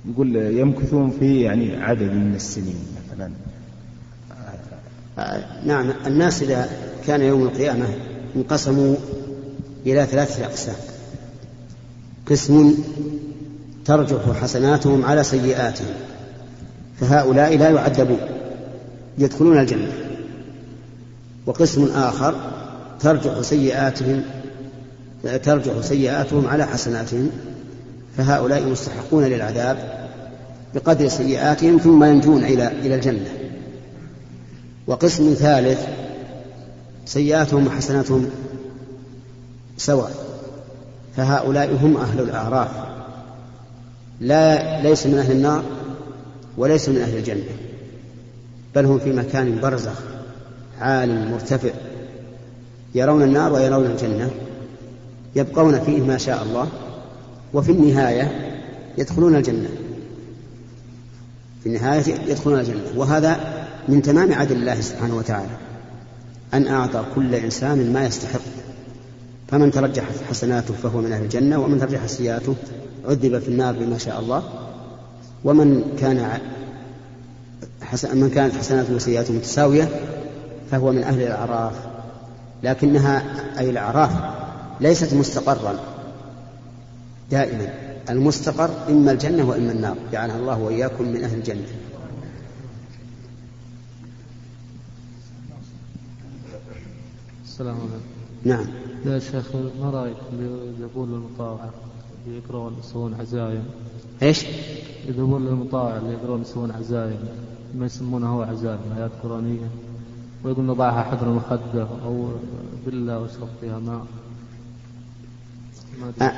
يقول 0.10 0.36
يمكثون 0.36 1.10
فيه 1.20 1.46
يعني 1.46 1.76
عدد 1.76 2.12
من 2.12 2.36
السنين. 2.36 2.97
مثلا. 3.18 3.32
آه 5.20 5.66
نعم 5.66 5.94
الناس 6.08 6.42
إذا 6.42 6.70
كان 7.08 7.22
يوم 7.22 7.44
القيامة 7.44 7.86
انقسموا 8.36 8.96
إلى 9.86 10.06
ثلاثة 10.06 10.46
أقسام. 10.46 10.76
قسم 12.30 12.76
ترجح 13.86 14.32
حسناتهم 14.42 15.06
على 15.06 15.24
سيئاتهم 15.24 15.94
فهؤلاء 17.00 17.58
لا 17.58 17.70
يعذبون 17.70 18.20
يدخلون 19.18 19.60
الجنة 19.60 19.92
وقسم 21.46 21.90
آخر 21.96 22.36
ترجح 23.00 23.42
سيئاتهم 23.42 24.22
ترجح 25.44 25.82
سيئاتهم 25.82 26.48
على 26.48 26.66
حسناتهم 26.66 27.30
فهؤلاء 28.18 28.70
مستحقون 28.70 29.24
للعذاب 29.24 30.07
بقدر 30.76 31.08
سيئاتهم 31.08 31.78
ثم 31.78 32.04
ينجون 32.04 32.44
إلى 32.44 32.68
إلى 32.68 32.96
الجنة. 32.96 33.30
وقسم 34.88 35.34
ثالث 35.34 35.88
سيئاتهم 37.06 37.68
وحسناتهم 37.68 38.30
سواء. 39.78 40.12
فهؤلاء 41.16 41.76
هم 41.82 41.98
أهل 41.98 42.20
الأعراف. 42.20 42.70
لا 44.22 44.82
ليس 44.82 45.08
من 45.08 45.18
أهل 45.18 45.32
النار 45.32 45.64
وليس 46.58 46.90
من 46.90 46.98
أهل 46.98 47.18
الجنة. 47.18 47.44
بل 48.76 48.86
هم 48.86 49.00
في 49.00 49.14
مكان 49.14 49.60
برزخ 49.62 50.02
عال 50.80 51.32
مرتفع. 51.32 51.70
يرون 52.96 53.24
النار 53.24 53.54
ويرون 53.54 53.86
الجنة. 53.86 54.32
يبقون 55.36 55.80
فيه 55.80 56.02
ما 56.02 56.18
شاء 56.18 56.44
الله. 56.44 56.68
وفي 57.54 57.72
النهاية 57.72 58.54
يدخلون 58.98 59.36
الجنة. 59.36 59.70
في 61.64 61.70
النهاية 61.70 62.16
يدخلون 62.28 62.60
الجنة. 62.60 62.82
وهذا 62.96 63.40
من 63.88 64.02
تمام 64.02 64.34
عدل 64.34 64.56
الله 64.56 64.82
سبحانه 64.82 65.16
وتعالى 65.16 65.58
أن 66.54 66.68
أعطى 66.68 67.04
كل 67.16 67.36
إنسان 67.36 67.94
ما 67.94 68.06
يستحق. 68.06 68.40
فمن 69.48 69.72
ترجحت 69.72 70.14
حسناته 70.30 70.74
فهو 70.74 71.02
من 71.02 71.12
أهل 71.12 71.24
الجنة 71.24 71.60
ومن 71.60 71.80
ترجح 71.80 72.06
سيئاته 72.06 72.56
عذب 73.06 73.40
في 73.40 73.48
النار 73.48 73.76
بما 73.76 73.98
شاء 73.98 74.20
الله. 74.20 74.44
ومن 75.44 75.96
كان 76.00 76.40
حسن 77.82 78.18
من 78.18 78.30
كانت 78.30 78.56
حسناته 78.56 78.96
وسيئاته 78.96 79.34
متساوية 79.34 79.90
فهو 80.72 80.92
من 80.92 81.04
أهل 81.04 81.22
الأعراف. 81.22 81.74
لكنها 82.64 83.24
أي 83.60 83.70
الأعراف 83.70 84.12
ليست 84.82 85.14
مستقرا 85.14 85.80
دائما. 87.32 87.87
المستقر 88.10 88.70
إما 88.90 89.12
الجنة 89.12 89.50
وإما 89.50 89.72
النار. 89.72 89.98
جعلها 90.12 90.38
الله 90.38 90.60
وإياكم 90.60 91.04
من 91.04 91.24
أهل 91.24 91.38
الجنة. 91.38 91.68
السلام 97.46 97.76
عليكم. 97.76 98.18
نعم. 98.44 98.66
يا 99.06 99.20
شيخ 99.20 99.56
ما 99.82 99.90
رأيك 99.90 100.18
يقول 100.80 101.14
المطاوعة 101.14 101.74
يقرون 102.28 102.76
يسوون 102.80 103.14
عزايم؟ 103.14 103.64
إيش؟ 104.22 104.46
يذهبون 105.08 105.46
للمطاوع 105.46 105.98
اللي 105.98 106.14
يقرون 106.14 106.42
يسوون 106.42 106.72
عزايم 106.72 107.20
ما 107.76 107.86
يسمونه 107.86 108.36
هو 108.36 108.42
عزايم 108.42 108.80
آيات 108.98 109.12
قرآنية 109.24 109.70
ويقول 110.44 110.66
نضعها 110.66 111.04
حجر 111.04 111.30
مخدة 111.30 111.88
أو 112.06 112.30
بلة 112.86 113.20
واشرب 113.20 113.48
فيها 113.62 113.80
ماء. 113.80 114.06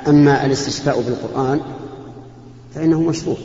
أما 0.08 0.46
الاستشفاء 0.46 1.00
بالقرآن 1.00 1.60
فإنه 2.74 3.00
مشروع. 3.00 3.36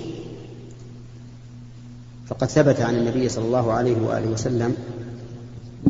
فقد 2.27 2.47
ثبت 2.47 2.81
عن 2.81 2.95
النبي 2.95 3.29
صلى 3.29 3.45
الله 3.45 3.71
عليه 3.71 3.97
وآله 4.01 4.27
وسلم 4.29 4.75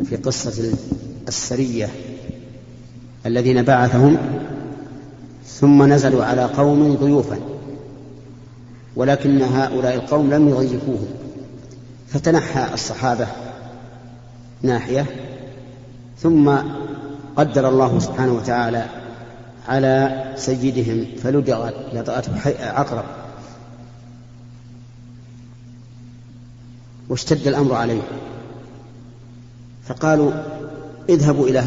في 0.04 0.16
قصة 0.16 0.72
السرية 1.28 1.90
الذين 3.26 3.62
بعثهم 3.62 4.16
ثم 5.46 5.92
نزلوا 5.92 6.24
على 6.24 6.44
قوم 6.44 6.94
ضيوفا 6.94 7.38
ولكن 8.96 9.42
هؤلاء 9.42 9.94
القوم 9.94 10.30
لم 10.30 10.48
يضيفوهم. 10.48 11.06
فتنحى 12.08 12.74
الصحابة 12.74 13.26
ناحية 14.62 15.06
ثم 16.18 16.56
قدر 17.36 17.68
الله 17.68 17.98
سبحانه 17.98 18.32
وتعالى 18.32 18.86
على 19.68 20.24
سيدهم 20.36 21.06
فلدغت 21.22 21.74
لدغته 21.92 22.32
عقرب. 22.60 23.04
واشتد 27.08 27.46
الأمر 27.46 27.74
عليه. 27.74 28.02
فقالوا 29.84 30.32
اذهبوا 31.08 31.48
إلى 31.48 31.58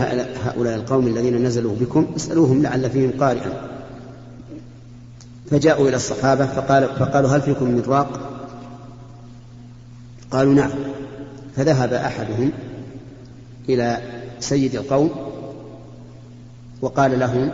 هؤلاء 0.46 0.76
القوم 0.76 1.08
الذين 1.08 1.44
نزلوا 1.44 1.76
بكم 1.76 2.08
اسألوهم 2.16 2.62
لعل 2.62 2.90
فيهم 2.90 3.12
قارئا. 3.20 3.70
فجاءوا 5.52 5.88
إلى 5.88 5.96
الصحابة 5.96 6.46
فقال 6.46 6.88
فقالوا 7.00 7.30
هل 7.30 7.42
فيكم 7.42 7.66
من 7.66 7.84
راق 7.88 8.40
قالوا 10.32 10.54
نعم. 10.54 10.72
فذهب 11.56 11.94
أحدهم 11.94 12.52
إلى 13.70 13.98
سيد 14.40 14.76
القوم 14.76 15.10
وقال 16.82 17.20
لهم 17.20 17.52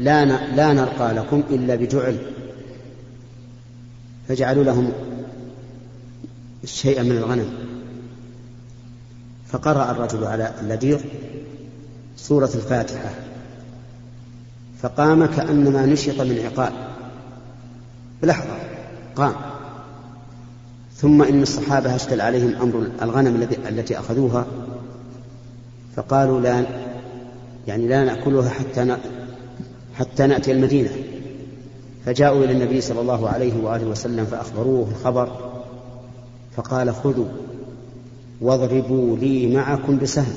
لا 0.00 0.24
لا 0.56 0.72
نرقى 0.72 1.14
لكم 1.14 1.42
إلا 1.50 1.74
بجعل. 1.74 2.16
فجعلوا 4.28 4.64
لهم 4.64 4.92
شيئا 6.64 7.02
من 7.02 7.12
الغنم. 7.12 7.52
فقرأ 9.48 9.90
الرجل 9.90 10.24
على 10.24 10.54
اللدير 10.60 11.00
سورة 12.16 12.50
الفاتحة. 12.54 13.10
فقام 14.82 15.26
كأنما 15.26 15.86
نشط 15.86 16.20
من 16.20 16.42
عقال 16.44 16.72
بلحظة 18.22 18.56
قام. 19.16 19.34
ثم 20.96 21.22
إن 21.22 21.42
الصحابة 21.42 21.96
أشكل 21.96 22.20
عليهم 22.20 22.54
أمر 22.62 22.90
الغنم 23.02 23.48
التي 23.68 23.98
أخذوها. 23.98 24.46
فقالوا 25.96 26.40
لا 26.40 26.64
يعني 27.66 27.88
لا 27.88 28.04
نأكلها 28.04 28.48
حتى 28.48 28.84
حتى 30.00 30.26
نأتي 30.26 30.52
المدينة. 30.52 30.90
فجاءوا 32.06 32.44
إلى 32.44 32.52
النبي 32.52 32.80
صلى 32.80 33.00
الله 33.00 33.28
عليه 33.28 33.64
وآله 33.64 33.86
وسلم 33.86 34.24
فأخبروه 34.24 34.88
الخبر 34.90 35.52
فقال 36.56 36.94
خذوا 36.94 37.28
واضربوا 38.40 39.16
لي 39.16 39.46
معكم 39.46 39.98
بسهم. 39.98 40.34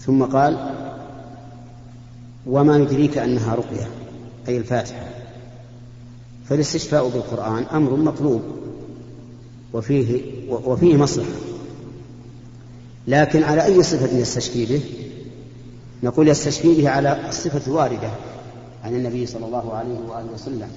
ثم 0.00 0.24
قال 0.24 0.70
وما 2.46 2.76
يدريك 2.78 3.18
أنها 3.18 3.54
رقية 3.54 3.88
أي 4.48 4.56
الفاتحة. 4.56 5.06
فالاستشفاء 6.48 7.08
بالقرآن 7.08 7.62
أمر 7.62 7.96
مطلوب 7.96 8.42
وفيه 9.72 10.20
وفيه 10.48 10.96
مصلحة. 10.96 11.38
لكن 13.06 13.42
على 13.42 13.64
أي 13.64 13.82
صفة 13.82 14.18
يستشفي 14.18 14.66
به؟ 14.66 14.82
نقول 16.02 16.28
يستشفي 16.28 16.74
به 16.74 16.88
على 16.90 17.28
الصفة 17.28 17.60
الواردة 17.66 18.10
عن 18.84 18.94
النبي 18.94 19.26
صلى 19.26 19.46
الله 19.46 19.74
عليه 19.74 19.98
وآله 20.08 20.32
وسلم 20.34 20.68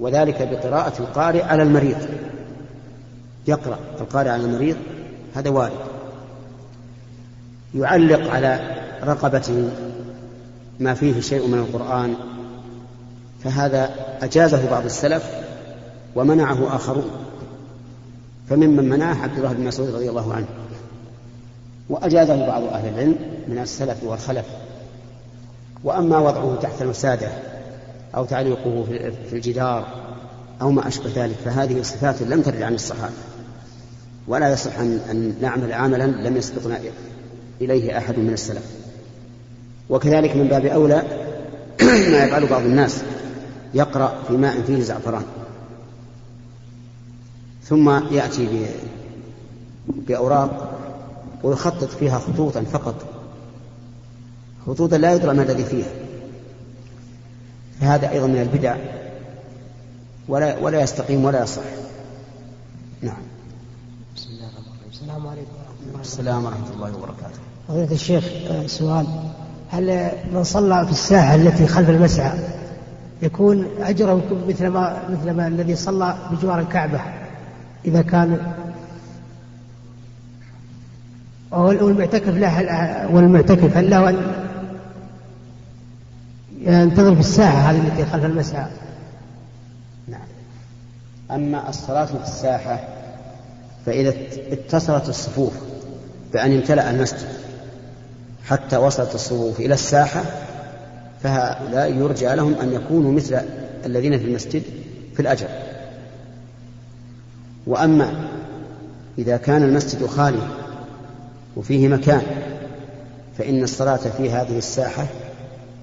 وذلك 0.00 0.48
بقراءة 0.48 0.92
القارئ 0.98 1.42
على 1.42 1.62
المريض. 1.62 1.96
يقرأ 3.46 3.78
القارئ 4.00 4.30
على 4.30 4.44
المريض 4.44 4.76
هذا 5.34 5.50
وارد. 5.50 5.72
يعلق 7.74 8.30
على 8.30 8.76
رقبته 9.04 9.70
ما 10.80 10.94
فيه 10.94 11.20
شيء 11.20 11.46
من 11.46 11.58
القرآن 11.58 12.14
فهذا 13.44 13.90
أجازه 14.22 14.70
بعض 14.70 14.84
السلف 14.84 15.30
ومنعه 16.14 16.76
آخرون. 16.76 17.10
فممن 18.50 18.88
منعه 18.88 19.22
عبد 19.22 19.36
الله 19.36 19.52
بن 19.52 19.64
مسعود 19.64 19.94
رضي 19.94 20.08
الله 20.08 20.34
عنه 20.34 20.46
وأجازه 21.90 22.46
بعض 22.46 22.62
أهل 22.62 22.88
العلم. 22.88 23.31
من 23.48 23.58
السلف 23.58 24.04
والخلف. 24.04 24.46
وأما 25.84 26.18
وضعه 26.18 26.58
تحت 26.62 26.82
الوسادة 26.82 27.28
أو 28.14 28.24
تعليقه 28.24 28.84
في 29.30 29.36
الجدار 29.36 29.86
أو 30.60 30.70
ما 30.70 30.88
أشبه 30.88 31.10
ذلك 31.14 31.36
فهذه 31.44 31.82
صفات 31.82 32.22
لم 32.22 32.42
ترد 32.42 32.62
عن 32.62 32.74
الصحابة. 32.74 33.14
ولا 34.28 34.52
يصح 34.52 34.78
أن 34.78 35.34
نعمل 35.40 35.72
عملا 35.72 36.06
لم 36.06 36.36
يسبقنا 36.36 36.78
إليه 37.60 37.98
أحد 37.98 38.18
من 38.18 38.32
السلف. 38.32 38.66
وكذلك 39.90 40.36
من 40.36 40.48
باب 40.48 40.66
أولى 40.66 41.02
ما 42.12 42.24
يفعل 42.24 42.46
بعض 42.46 42.62
الناس 42.62 43.02
يقرأ 43.74 44.14
في 44.28 44.32
ماء 44.32 44.62
فيه 44.62 44.82
زعفران. 44.82 45.24
ثم 47.64 48.14
يأتي 48.14 48.66
بأوراق 49.88 50.78
ويخطط 51.42 51.90
فيها 51.90 52.18
خطوطا 52.18 52.62
فقط. 52.62 52.94
خطوطا 54.66 54.96
لا 54.96 55.14
يدرى 55.14 55.34
ما 55.34 55.42
الذي 55.42 55.64
فيها. 55.64 55.90
فهذا 57.80 58.10
أيضا 58.10 58.26
من 58.26 58.40
البدع. 58.42 58.76
ولا 60.28 60.58
ولا 60.58 60.80
يستقيم 60.82 61.24
ولا 61.24 61.42
يصح. 61.42 61.62
نعم. 63.02 63.22
بسم 64.16 64.28
الله 64.30 64.46
الرحمن 64.46 64.72
الرحيم 64.72 64.90
السلام 64.90 65.26
عليكم 65.26 65.52
ورحمة 65.58 65.88
الله 65.88 66.00
السلام 66.00 66.44
ورحمة 66.44 66.70
الله 66.74 66.96
وبركاته. 66.96 67.40
فضيلة 67.68 67.92
الشيخ 67.92 68.24
سؤال. 68.66 69.06
هل 69.70 70.10
من 70.32 70.44
صلى 70.44 70.86
في 70.86 70.92
الساحة 70.92 71.34
التي 71.34 71.66
خلف 71.66 71.90
المسعى 71.90 72.38
يكون 73.22 73.66
أجره 73.80 74.22
مثل 74.48 74.66
ما 74.66 75.02
مثل 75.08 75.30
ما 75.30 75.48
الذي 75.48 75.76
صلى 75.76 76.16
بجوار 76.30 76.60
الكعبة 76.60 77.00
إذا 77.84 78.02
كان 78.02 78.54
والمعتكف 81.52 82.28
له 82.28 83.08
والمعتكف 83.12 83.76
هل 83.76 83.90
له 83.90 84.08
أن 84.08 84.41
ينتظر 86.66 87.14
في 87.14 87.20
الساحة 87.20 87.70
هذه 87.70 87.88
التي 87.88 88.04
خلف 88.04 88.24
المسعى 88.24 88.66
نعم. 90.08 90.26
أما 91.30 91.68
الصلاة 91.68 92.04
في 92.04 92.22
الساحة 92.22 92.80
فإذا 93.86 94.14
اتصلت 94.52 95.08
الصفوف 95.08 95.52
بأن 96.32 96.52
امتلأ 96.52 96.90
المسجد 96.90 97.28
حتى 98.44 98.76
وصلت 98.76 99.14
الصفوف 99.14 99.60
إلى 99.60 99.74
الساحة 99.74 100.22
فهؤلاء 101.22 101.92
يرجى 101.92 102.34
لهم 102.34 102.54
أن 102.54 102.72
يكونوا 102.72 103.12
مثل 103.12 103.40
الذين 103.86 104.18
في 104.18 104.24
المسجد 104.24 104.62
في 105.14 105.20
الأجر. 105.20 105.48
وأما 107.66 108.28
إذا 109.18 109.36
كان 109.36 109.62
المسجد 109.62 110.06
خاليا 110.06 110.48
وفيه 111.56 111.88
مكان 111.88 112.22
فإن 113.38 113.62
الصلاة 113.62 113.96
في 113.96 114.30
هذه 114.30 114.58
الساحة 114.58 115.06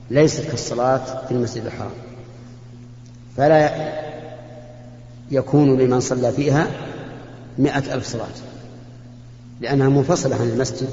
ليست 0.09 0.49
كالصلاة 0.49 1.25
في 1.27 1.31
المسجد 1.31 1.65
الحرام. 1.65 1.91
فلا 3.37 3.93
يكون 5.31 5.77
لمن 5.77 5.99
صلى 5.99 6.31
فيها 6.31 6.67
مئة 7.57 7.93
ألف 7.93 8.07
صلاة 8.07 8.27
لأنها 9.61 9.89
منفصلة 9.89 10.35
عن 10.35 10.49
المسجد 10.49 10.89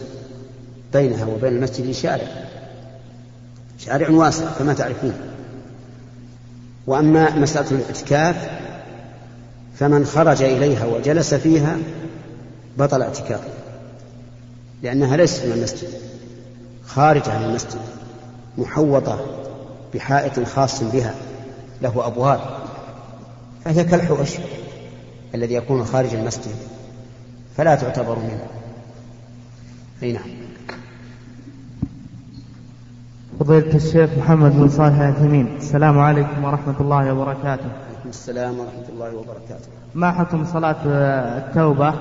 بينها 0.92 1.24
وبين 1.24 1.52
المسجد 1.52 1.90
شارع 1.92 2.26
شارع 3.78 4.10
واسع 4.10 4.50
كما 4.58 4.74
تعرفون. 4.74 5.14
وأما 6.86 7.38
مسألة 7.38 7.70
الاعتكاف 7.70 8.50
فمن 9.78 10.04
خرج 10.04 10.42
إليها 10.42 10.84
وجلس 10.84 11.34
فيها 11.34 11.76
بطل 12.78 13.02
اعتكافه 13.02 13.48
لأنها 14.82 15.16
ليست 15.16 15.46
من 15.46 15.52
المسجد 15.52 15.88
خارج 16.86 17.28
عن 17.28 17.44
المسجد. 17.44 17.95
محوطة 18.58 19.18
بحائط 19.94 20.40
خاص 20.48 20.82
بها 20.82 21.14
له 21.82 22.06
أبواب 22.06 22.40
فهي 23.64 23.84
كالحوش 23.84 24.30
الذي 25.34 25.54
يكون 25.54 25.84
خارج 25.84 26.14
المسجد 26.14 26.54
فلا 27.56 27.74
تعتبر 27.74 28.18
منه. 28.18 28.46
أي 30.02 30.12
نعم. 30.12 30.28
فضيلة 33.40 33.76
الشيخ 33.76 34.10
محمد 34.18 34.52
بن 34.52 34.68
صالح 34.68 34.98
العثيمين 34.98 35.56
السلام 35.56 35.98
عليكم 35.98 36.44
ورحمة 36.44 36.74
الله 36.80 37.12
وبركاته. 37.12 37.46
عليكم 37.46 38.08
السلام 38.08 38.58
ورحمة 38.58 38.88
الله 38.88 39.16
وبركاته. 39.16 39.68
ما 39.94 40.12
حكم 40.12 40.44
صلاة 40.44 40.76
التوبة 41.38 41.94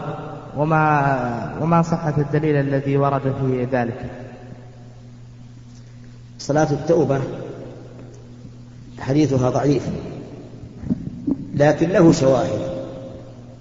وما 0.58 1.58
وما 1.62 1.82
صحة 1.82 2.14
الدليل 2.18 2.56
الذي 2.56 2.98
ورد 2.98 3.22
في 3.42 3.68
ذلك؟ 3.72 4.25
صلاة 6.48 6.72
التوبة 6.72 7.22
حديثها 9.00 9.50
ضعيف 9.50 9.84
لكن 11.56 11.90
له 11.90 12.12
شواهد 12.12 12.60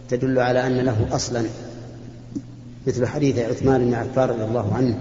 تدل 0.08 0.38
على 0.38 0.66
أن 0.66 0.76
له 0.76 1.06
أصلا 1.12 1.42
مثل 2.86 3.06
حديث 3.06 3.38
عثمان 3.38 3.84
بن 3.84 3.94
عفان 3.94 4.28
رضي 4.28 4.44
الله 4.44 4.74
عنه 4.74 4.98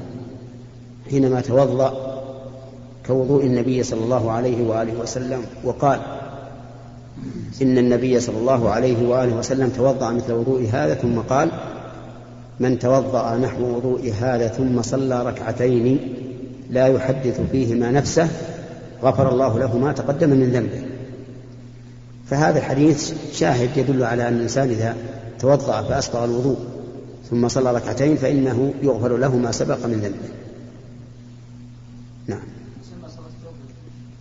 حينما 1.09 1.41
توضأ 1.41 2.23
كوضوء 3.07 3.45
النبي 3.45 3.83
صلى 3.83 4.03
الله 4.03 4.31
عليه 4.31 4.67
وآله 4.67 4.99
وسلم 4.99 5.41
وقال 5.63 5.99
إن 7.61 7.77
النبي 7.77 8.19
صلى 8.19 8.37
الله 8.37 8.69
عليه 8.69 9.07
وآله 9.07 9.35
وسلم 9.35 9.69
توضأ 9.69 10.11
مثل 10.11 10.33
وضوء 10.33 10.69
هذا 10.71 10.93
ثم 10.93 11.19
قال 11.19 11.51
من 12.59 12.79
توضأ 12.79 13.37
نحو 13.37 13.75
وضوء 13.75 14.13
هذا 14.21 14.47
ثم 14.47 14.81
صلى 14.81 15.23
ركعتين 15.23 15.99
لا 16.73 16.87
يحدث 16.87 17.41
فيهما 17.51 17.91
نفسه 17.91 18.27
غفر 19.03 19.31
الله 19.31 19.59
له 19.59 19.77
ما 19.77 19.91
تقدم 19.91 20.29
من 20.29 20.51
ذنبه. 20.51 20.83
فهذا 22.29 22.59
الحديث 22.59 23.13
شاهد 23.33 23.77
يدل 23.77 24.03
على 24.03 24.27
أن 24.27 24.33
الإنسان 24.33 24.69
إذا 24.69 24.95
توضأ 25.39 25.81
فأسبغ 25.81 26.25
الوضوء 26.25 26.57
ثم 27.29 27.47
صلى 27.47 27.75
ركعتين 27.75 28.15
فإنه 28.15 28.73
يغفر 28.83 29.17
له 29.17 29.37
ما 29.37 29.51
سبق 29.51 29.85
من 29.85 29.93
ذنبه. 29.93 30.29
نعم. 32.27 32.43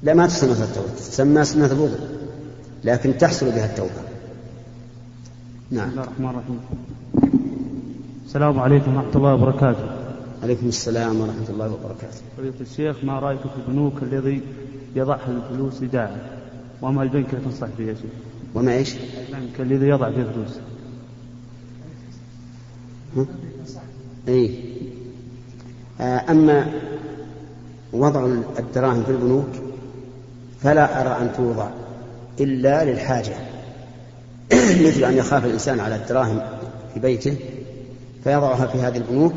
لا 0.03 0.15
ما 0.15 0.27
تسمى 0.27 0.53
التوبة. 0.53 0.89
تسمى 0.97 1.45
سنة 1.45 1.67
الوضوء 1.67 1.99
لكن 2.85 3.19
تحصل 3.19 3.47
بها 3.47 3.67
التوبة. 3.67 4.03
نعم. 5.71 5.89
بسم 5.89 5.99
الله 5.99 6.05
الرحمن 6.05 6.29
الرحيم. 6.29 6.61
السلام 8.27 8.61
عليكم 8.61 8.97
ورحمة 8.97 9.17
الله 9.17 9.35
وبركاته. 9.35 9.92
عليكم 10.43 10.69
السلام 10.69 11.21
ورحمة 11.21 11.49
الله 11.49 11.67
وبركاته. 11.67 12.21
فضيلة 12.37 12.55
الشيخ 12.61 13.05
ما 13.05 13.19
رأيك 13.19 13.41
في 13.41 13.57
البنوك 13.67 14.03
الذي 14.03 14.43
يضعها 14.97 15.29
الفلوس 15.29 15.83
إيداعا 15.83 16.17
وما 16.83 17.03
البنك 17.03 17.31
تنصح 17.31 17.67
به 17.79 17.85
يا 17.85 17.95
شيخ؟ 17.95 18.11
وما 18.55 18.73
إيش؟ 18.73 18.95
البنك 18.95 19.61
الذي 19.61 19.87
يضع 19.87 20.11
فيه 20.11 20.23
فلوس. 20.23 20.59
إي. 24.29 24.59
أما 26.01 26.73
وضع 27.93 28.27
الدراهم 28.59 29.05
في 29.05 29.11
البنوك 29.11 29.51
فلا 30.61 31.01
أرى 31.01 31.25
أن 31.25 31.33
توضع 31.37 31.71
إلا 32.41 32.85
للحاجة. 32.85 33.35
مثل 34.87 35.05
أن 35.05 35.17
يخاف 35.17 35.45
الإنسان 35.45 35.81
على 35.81 35.97
الدراهم 35.97 36.41
في 36.95 37.01
بيته 37.01 37.37
فيضعها 38.25 38.67
في 38.67 38.79
هذه 38.79 38.97
البنوك 38.97 39.35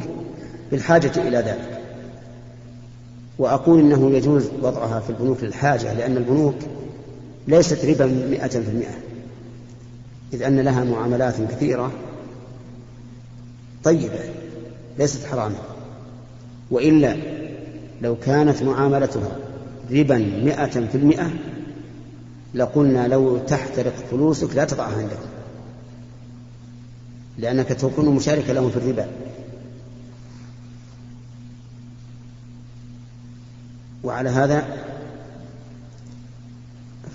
بالحاجة 0.71 1.11
إلى 1.17 1.37
ذلك. 1.37 1.81
وأقول 3.37 3.79
إنه 3.79 4.11
يجوز 4.11 4.49
وضعها 4.61 4.99
في 4.99 5.09
البنوك 5.09 5.43
للحاجة 5.43 5.93
لأن 5.93 6.17
البنوك 6.17 6.55
ليست 7.47 7.85
ربا 7.85 8.05
مئة 8.05 8.47
في 8.47 8.69
المئة. 8.69 8.95
إذ 10.33 10.43
أن 10.43 10.59
لها 10.59 10.83
معاملات 10.83 11.41
كثيرة 11.51 11.91
طيبة 13.83 14.19
ليست 14.99 15.25
حراما 15.25 15.55
وإلا 16.71 17.15
لو 18.01 18.15
كانت 18.15 18.63
معاملتها 18.63 19.37
ربا 19.91 20.17
مئة 20.17 20.65
في 20.65 20.95
المئة 20.95 21.31
لقلنا 22.53 23.07
لو 23.07 23.37
تحترق 23.37 23.93
فلوسك 24.11 24.55
لا 24.55 24.65
تضعها 24.65 24.97
عندك 24.97 25.19
لأنك 27.37 27.67
تكون 27.67 28.15
مشاركا 28.15 28.51
لهم 28.51 28.69
في 28.69 28.77
الربا. 28.77 29.07
وعلى 34.05 34.29
هذا 34.29 34.63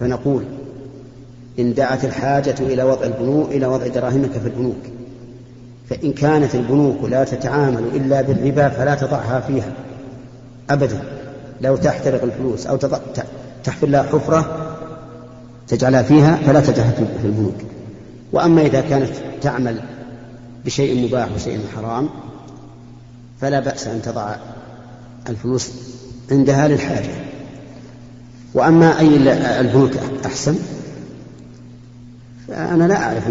فنقول 0.00 0.44
إن 1.58 1.74
دعت 1.74 2.04
الحاجة 2.04 2.54
إلى 2.60 2.82
وضع 2.82 3.06
البنوك 3.06 3.50
إلى 3.50 3.66
وضع 3.66 3.86
دراهمك 3.86 4.30
في 4.30 4.46
البنوك 4.46 4.82
فإن 5.90 6.12
كانت 6.12 6.54
البنوك 6.54 7.04
لا 7.04 7.24
تتعامل 7.24 7.84
إلا 7.94 8.22
بالربا 8.22 8.68
فلا 8.68 8.94
تضعها 8.94 9.40
فيها 9.40 9.72
أبدا. 10.70 11.02
لو 11.60 11.76
تحترق 11.76 12.22
الفلوس 12.22 12.66
أو 12.66 12.76
تحفر 13.64 13.86
لها 13.86 14.02
حفرة 14.02 14.76
تجعلها 15.68 16.02
فيها 16.02 16.36
فلا 16.36 16.60
تجعلها 16.60 16.92
في 16.92 17.26
البنوك. 17.26 17.54
وأما 18.32 18.62
إذا 18.62 18.80
كانت 18.80 19.10
تعمل 19.42 19.80
بشيء 20.64 21.06
مباح 21.06 21.28
وشيء 21.34 21.60
حرام 21.76 22.08
فلا 23.40 23.60
بأس 23.60 23.86
أن 23.86 24.02
تضع 24.02 24.36
الفلوس 25.28 25.70
عندها 26.30 26.68
للحاجة 26.68 27.14
وأما 28.54 28.98
أي 28.98 29.16
البنوك 29.60 29.92
أحسن؟ 30.26 30.58
فأنا 32.48 32.84
لا 32.88 32.96
أعرف 32.96 33.28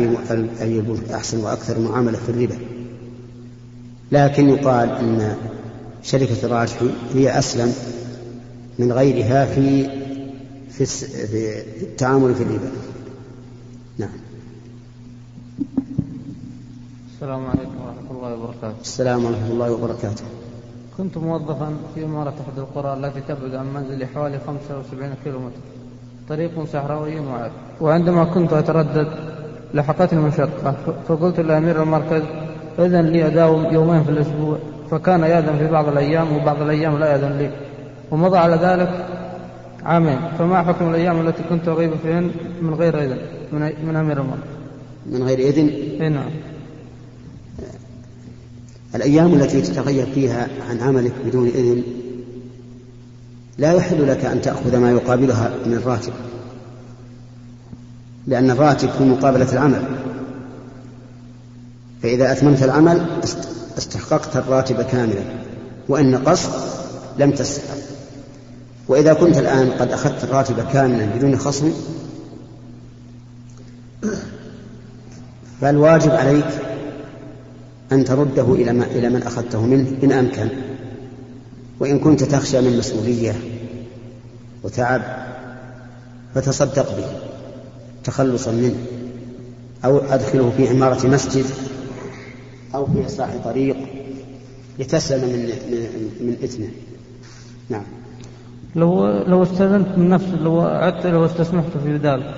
أي 0.61 0.79
البنوك 0.79 1.09
أحسن 1.11 1.39
وأكثر 1.39 1.79
معاملة 1.79 2.17
في 2.17 2.29
الربا. 2.29 2.57
لكن 4.11 4.49
يقال 4.49 4.89
أن 4.89 5.35
شركة 6.03 6.45
الراجحي 6.45 6.89
هي 7.13 7.39
أسلم 7.39 7.73
من 8.79 8.91
غيرها 8.91 9.45
في 9.45 9.89
في 10.69 10.85
في 11.27 11.63
التعامل 11.81 12.35
في 12.35 12.43
الربا. 12.43 12.71
نعم. 13.97 14.09
السلام 17.15 17.45
عليكم 17.45 17.75
ورحمة 17.81 18.11
الله 18.11 18.33
وبركاته. 18.33 18.81
السلام 18.81 19.25
ورحمة 19.25 19.51
الله 19.51 19.71
وبركاته. 19.71 20.23
كنت 20.99 21.17
موظفا 21.17 21.73
في 21.95 22.05
إمارة 22.05 22.29
أحد 22.29 22.59
القرى 22.59 22.93
التي 22.93 23.21
تبعد 23.21 23.55
عن 23.55 23.73
منزلي 23.73 24.05
حوالي 24.05 24.39
75 24.47 25.13
كيلومتر. 25.23 25.57
طريق 26.29 26.65
صحراوي 26.73 27.19
معاد 27.19 27.51
وعندما 27.81 28.23
كنت 28.23 28.53
أتردد 28.53 29.07
لحقتني 29.73 30.19
المشقة 30.19 30.75
فقلت 31.07 31.39
لأمير 31.39 31.83
المركز 31.83 32.21
إذن 32.79 33.05
لي 33.05 33.27
أداوم 33.27 33.65
يومين 33.65 34.03
في 34.03 34.09
الأسبوع. 34.09 34.57
فكان 34.91 35.23
يأذن 35.23 35.57
في 35.57 35.67
بعض 35.67 35.87
الأيام 35.87 36.35
وبعض 36.35 36.61
الأيام 36.61 36.99
لا 36.99 37.11
يأذن 37.11 37.37
لي. 37.37 37.49
ومضى 38.11 38.37
على 38.37 38.55
ذلك 38.55 39.05
عامين. 39.85 40.19
فما 40.39 40.63
حكم 40.63 40.89
الأيام 40.89 41.27
التي 41.27 41.43
كنت 41.49 41.67
أغيب 41.67 41.91
فيهن 42.03 42.31
من 42.61 42.73
غير 42.73 43.03
إذن؟ 43.03 43.17
من, 43.51 43.71
من 43.87 43.95
أمير 43.95 44.17
المركز. 44.21 44.49
من 45.05 45.23
غير 45.23 45.39
إذن؟ 45.39 46.13
نعم. 46.13 46.48
الأيام 48.95 49.33
التي 49.33 49.61
تتغير 49.61 50.07
فيها 50.15 50.47
عن 50.69 50.79
عملك 50.79 51.13
بدون 51.25 51.47
إذن 51.47 51.83
لا 53.57 53.73
يحل 53.73 54.07
لك 54.07 54.25
أن 54.25 54.41
تأخذ 54.41 54.77
ما 54.77 54.91
يقابلها 54.91 55.53
من 55.65 55.73
الراتب 55.73 56.13
لأن 58.27 58.51
الراتب 58.51 58.89
في 58.89 59.03
مقابلة 59.03 59.53
العمل. 59.53 59.81
فإذا 62.03 62.31
أتممت 62.31 62.63
العمل 62.63 63.05
استحققت 63.77 64.37
الراتب 64.37 64.81
كاملا 64.81 65.23
وإن 65.87 66.11
نقصت 66.11 66.49
لم 67.19 67.31
تستحق. 67.31 67.77
وإذا 68.87 69.13
كنت 69.13 69.37
الآن 69.37 69.71
قد 69.71 69.91
أخذت 69.91 70.23
الراتب 70.23 70.55
كاملا 70.73 71.05
بدون 71.05 71.37
خصم 71.37 71.73
فالواجب 75.61 76.11
عليك 76.11 76.45
أن 77.91 78.03
ترده 78.05 78.53
إلى, 78.53 78.73
ما 78.73 78.85
إلى 78.85 79.09
من 79.09 79.23
أخذته 79.23 79.65
منه 79.65 79.87
إن 80.03 80.11
أمكن. 80.11 80.49
وإن 81.79 81.99
كنت 81.99 82.23
تخشى 82.23 82.61
من 82.61 82.77
مسؤولية 82.77 83.35
وتعب 84.63 85.01
فتصدق 86.35 86.97
به 86.97 87.07
تخلصا 88.03 88.51
منه. 88.51 88.75
أو 89.85 89.97
أدخله 89.97 90.51
في 90.57 90.69
عمارة 90.69 91.07
مسجد 91.07 91.45
أو 92.75 92.85
في 92.85 93.05
إصلاح 93.05 93.29
طريق 93.43 93.77
لتسلم 94.79 95.29
من 95.29 95.39
من, 95.45 96.27
من 96.27 96.35
إثمه. 96.43 96.69
نعم. 97.69 97.83
لو 98.75 99.07
لو 99.07 99.43
استأذنت 99.43 99.97
من 99.97 100.09
نفسه 100.09 100.35
لو 100.35 100.79
حتى 100.81 101.11
لو 101.11 101.25
استسمحت 101.25 101.77
في 101.83 101.97
ذلك 101.97 102.37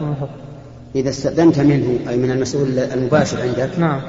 إذا 0.96 1.10
استأذنت 1.10 1.60
منه 1.60 2.10
أي 2.10 2.18
من 2.18 2.32
المسؤول 2.32 2.80
المباشر 2.80 3.42
عندك 3.42 3.80
نعم. 3.80 4.02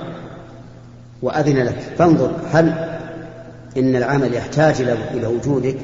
وأذن 1.22 1.56
لك 1.56 1.78
فانظر 1.98 2.36
هل 2.52 2.68
إن 3.76 3.96
العمل 3.96 4.34
يحتاج 4.34 4.80
إلى 5.14 5.26
وجودك؟ 5.26 5.76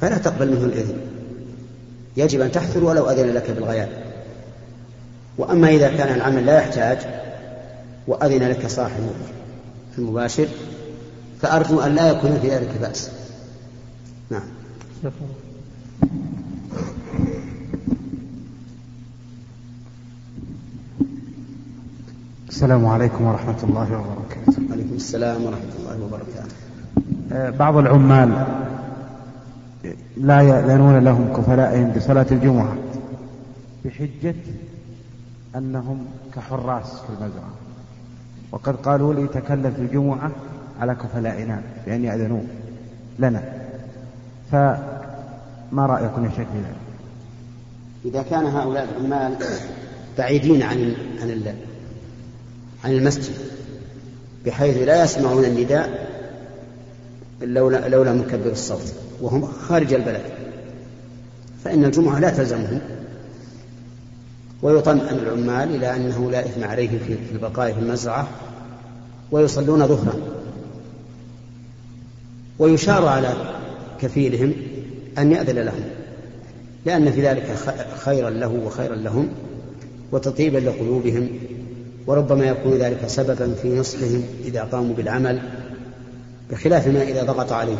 فلا 0.00 0.18
تقبل 0.18 0.50
منه 0.50 0.64
الإذن. 0.64 0.98
يجب 2.16 2.40
أن 2.40 2.52
تحثر 2.52 2.84
ولو 2.84 3.10
أذن 3.10 3.34
لك 3.34 3.50
بالغياب. 3.50 3.88
وأما 5.38 5.68
إذا 5.68 5.88
كان 5.88 6.14
العمل 6.14 6.46
لا 6.46 6.58
يحتاج 6.58 6.98
وأذن 8.06 8.48
لك 8.48 8.66
صاحب 8.66 9.10
المباشر 9.98 10.48
فأرجو 11.42 11.80
أن 11.80 11.94
لا 11.94 12.10
يكون 12.10 12.38
في 12.42 12.50
ذلك 12.50 12.70
بأس. 12.80 13.10
نعم. 14.30 14.42
السلام 22.56 22.86
عليكم 22.86 23.24
ورحمة 23.24 23.60
الله 23.62 23.88
وبركاته. 24.00 24.72
عليكم 24.72 24.94
السلام 24.94 25.44
ورحمة 25.44 25.72
الله 25.78 26.04
وبركاته. 26.04 26.54
آه، 27.32 27.50
بعض 27.50 27.76
العمال 27.76 28.46
لا 30.16 30.40
يأذنون 30.40 31.04
لهم 31.04 31.36
كفلائهم 31.36 31.92
بصلاة 31.96 32.26
الجمعة 32.30 32.76
بحجة 33.84 34.34
أنهم 35.56 36.06
كحراس 36.34 36.86
في 36.86 37.08
المزرعة. 37.08 37.54
وقد 38.52 38.76
قالوا 38.76 39.14
لي 39.14 39.26
تكلم 39.26 39.72
في 39.76 39.82
الجمعة 39.82 40.30
على 40.80 40.94
كفلائنا 40.94 41.62
بأن 41.86 42.04
يأذنون 42.04 42.48
لنا. 43.18 43.42
فما 44.52 45.86
رأيكم 45.86 46.24
يا 46.24 46.30
شيخ؟ 46.36 46.48
إذا 48.04 48.22
كان 48.22 48.46
هؤلاء 48.46 48.88
العمال 48.96 49.36
بعيدين 50.18 50.62
عن 50.62 50.94
عن 51.22 51.30
عن 52.86 52.92
المسجد 52.92 53.34
بحيث 54.46 54.76
لا 54.76 55.04
يسمعون 55.04 55.44
النداء 55.44 56.08
لولا 57.42 57.88
لولا 57.88 58.12
مكبر 58.12 58.50
الصوت 58.50 58.92
وهم 59.20 59.46
خارج 59.46 59.94
البلد. 59.94 60.22
فإن 61.64 61.84
الجمعة 61.84 62.18
لا 62.18 62.30
تلزمهم. 62.30 62.80
ويطمئن 64.62 65.18
العمال 65.18 65.74
إلى 65.74 65.96
أنه 65.96 66.30
لا 66.30 66.40
إثم 66.40 66.64
عليهم 66.64 66.98
في 66.98 67.32
البقاء 67.32 67.72
في 67.72 67.80
المزرعة 67.80 68.28
ويصلون 69.30 69.86
ظهرا. 69.86 70.14
ويشار 72.58 73.06
على 73.06 73.34
كفيلهم 74.00 74.52
أن 75.18 75.32
يأذن 75.32 75.58
لهم 75.58 75.84
لأن 76.84 77.12
في 77.12 77.22
ذلك 77.22 77.56
خيرا 77.98 78.30
له 78.30 78.48
وخيرا 78.48 78.94
لهم 78.94 79.28
وتطيبا 80.12 80.58
لقلوبهم 80.58 81.28
وربما 82.06 82.44
يكون 82.44 82.72
ذلك 82.72 83.06
سببا 83.06 83.54
في 83.62 83.78
نصحهم 83.78 84.22
إذا 84.44 84.62
قاموا 84.62 84.94
بالعمل 84.94 85.40
بخلاف 86.50 86.88
ما 86.88 87.02
إذا 87.02 87.22
ضغط 87.22 87.52
عليهم. 87.52 87.78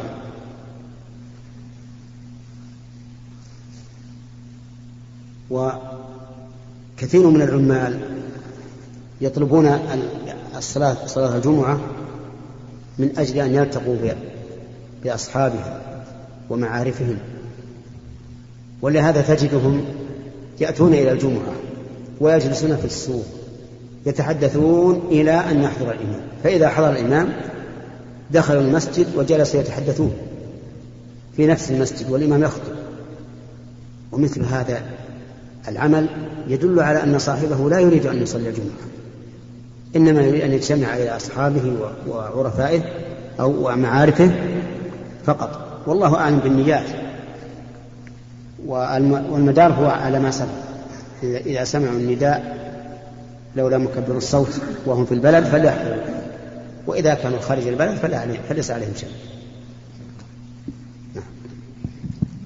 وكثير 5.50 7.30
من 7.30 7.42
العمال 7.42 8.00
يطلبون 9.20 9.78
الصلاة 10.56 11.06
صلاة 11.06 11.36
الجمعة 11.36 11.80
من 12.98 13.18
أجل 13.18 13.38
أن 13.38 13.54
يلتقوا 13.54 13.96
بأصحابهم 15.04 15.80
ومعارفهم. 16.50 17.18
ولهذا 18.82 19.34
تجدهم 19.34 19.84
يأتون 20.60 20.94
إلى 20.94 21.12
الجمعة 21.12 21.52
ويجلسون 22.20 22.76
في 22.76 22.84
السوق 22.84 23.35
يتحدثون 24.06 25.02
إلى 25.10 25.32
أن 25.32 25.62
يحضر 25.62 25.90
الإمام. 25.90 26.20
فإذا 26.44 26.68
حضر 26.68 26.90
الإمام 26.90 27.28
دخلوا 28.30 28.62
المسجد 28.62 29.06
وجلسوا 29.16 29.60
يتحدثون 29.60 30.12
في 31.36 31.46
نفس 31.46 31.70
المسجد 31.70 32.10
والإمام 32.10 32.42
يخطب. 32.42 32.72
ومثل 34.12 34.42
هذا 34.42 34.82
العمل 35.68 36.08
يدل 36.48 36.80
على 36.80 37.02
أن 37.02 37.18
صاحبه 37.18 37.70
لا 37.70 37.78
يريد 37.78 38.06
أن 38.06 38.22
يصلي 38.22 38.48
الجمعة 38.48 38.86
إنما 39.96 40.22
يريد 40.22 40.42
أن 40.42 40.52
يجتمع 40.52 40.96
إلى 40.96 41.16
أصحابه 41.16 41.76
وعرفائه 42.08 42.82
أو 43.40 43.76
معارفه 43.76 44.30
فقط. 45.24 45.82
والله 45.86 46.14
أعلم 46.14 46.38
بالنيات. 46.38 46.86
والمدار 48.66 49.72
هو 49.72 49.86
على 49.86 50.18
ما 50.18 50.30
سبق. 50.30 50.48
إذا 51.22 51.64
سمعوا 51.64 51.96
النداء 51.98 52.65
لولا 53.56 53.78
مكبر 53.78 54.16
الصوت 54.16 54.60
وهم 54.86 55.04
في 55.04 55.12
البلد 55.12 55.44
فليحضروا 55.44 56.02
وإذا 56.86 57.14
كانوا 57.14 57.38
خارج 57.38 57.66
البلد 57.66 57.96
فلا 57.96 58.18
عليهم 58.18 58.42
فليس 58.48 58.70
عليهم 58.70 58.94
شيء 58.94 59.08
نعم. 61.14 61.24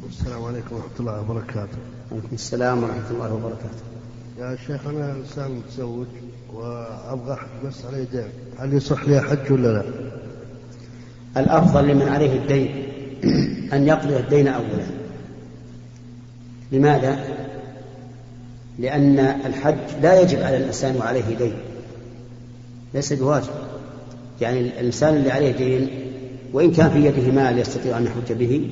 السلام 0.09 0.45
عليكم 0.45 0.77
ورحمة 0.77 1.01
الله 1.01 1.21
وبركاته 1.21 1.79
وعليكم 2.11 2.35
السلام 2.35 2.83
ورحمة 2.83 3.11
الله 3.11 3.35
وبركاته 3.35 3.85
يا 4.39 4.57
شيخ 4.67 4.87
أنا 4.87 5.13
إنسان 5.13 5.51
متزوج 5.51 6.07
وأبغى 6.53 7.33
أحج 7.33 7.67
بس 7.67 7.85
علي 7.85 8.05
دين 8.05 8.29
هل 8.59 8.75
يصح 8.75 9.05
لي 9.05 9.19
أحج 9.19 9.53
ولا 9.53 9.69
لا؟ 9.69 9.85
الأفضل 11.37 11.89
لمن 11.89 12.09
عليه 12.09 12.39
الدين 12.39 12.87
أن 13.73 13.87
يقضي 13.87 14.17
الدين 14.17 14.49
أولا 14.49 14.87
لماذا؟ 16.73 17.40
لأن 18.81 19.19
الحج 19.19 19.77
لا 20.03 20.21
يجب 20.21 20.43
على 20.43 20.57
الإنسان 20.57 20.97
وعليه 20.97 21.37
دين 21.39 21.53
ليس 22.95 23.13
بواجب. 23.13 23.51
يعني 24.41 24.61
الإنسان 24.61 25.17
اللي 25.17 25.31
عليه 25.31 25.53
دين 25.53 25.89
وإن 26.53 26.73
كان 26.73 26.91
في 26.91 27.05
يده 27.05 27.33
مال 27.33 27.59
يستطيع 27.59 27.99
أن 27.99 28.07
يحج 28.07 28.33
به 28.33 28.71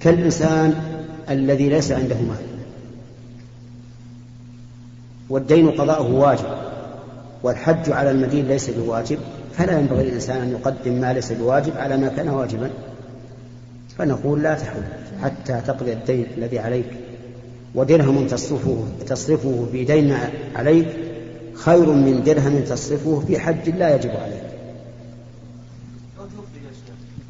كالإنسان 0.00 0.74
الذي 1.30 1.68
ليس 1.68 1.92
عنده 1.92 2.16
مال. 2.16 2.46
والدين 5.28 5.70
قضاؤه 5.70 6.14
واجب 6.14 6.46
والحج 7.42 7.90
على 7.90 8.10
المدين 8.10 8.48
ليس 8.48 8.70
بواجب. 8.70 9.18
فلا 9.52 9.78
ينبغي 9.78 10.04
للإنسان 10.04 10.42
أن 10.42 10.50
يقدم 10.50 11.00
ما 11.00 11.12
ليس 11.12 11.32
بواجب 11.32 11.76
على 11.76 11.96
ما 11.96 12.08
كان 12.08 12.28
واجبا. 12.28 12.70
فنقول 13.98 14.42
لا 14.42 14.54
تحج 14.54 14.82
حتى 15.22 15.60
تقضي 15.66 15.92
الدين 15.92 16.26
الذي 16.38 16.58
عليك. 16.58 17.05
ودرهم 17.76 18.26
تصرفه 18.26 18.84
تصرفه 19.06 19.66
في 19.72 19.84
دين 19.84 20.16
عليك 20.54 20.96
خير 21.54 21.92
من 21.92 22.22
درهم 22.22 22.60
تصرفه 22.60 23.20
في 23.20 23.38
حج 23.38 23.68
لا 23.68 23.94
يجب 23.94 24.10
عليك. 24.10 24.46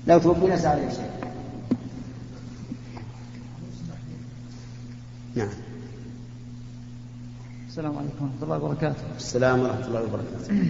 لو 0.07 0.19
توفي 0.19 0.47
ليس 0.47 0.65
عليك 0.65 0.91
شيء 0.91 1.11
نعم. 5.35 5.49
السلام 7.69 7.99
عليكم 7.99 8.25
ورحمة 8.25 8.43
الله 8.43 8.57
وبركاته. 8.57 9.03
السلام 9.17 9.61
ورحمة 9.61 9.87
الله 9.87 10.03
وبركاته. 10.03 10.69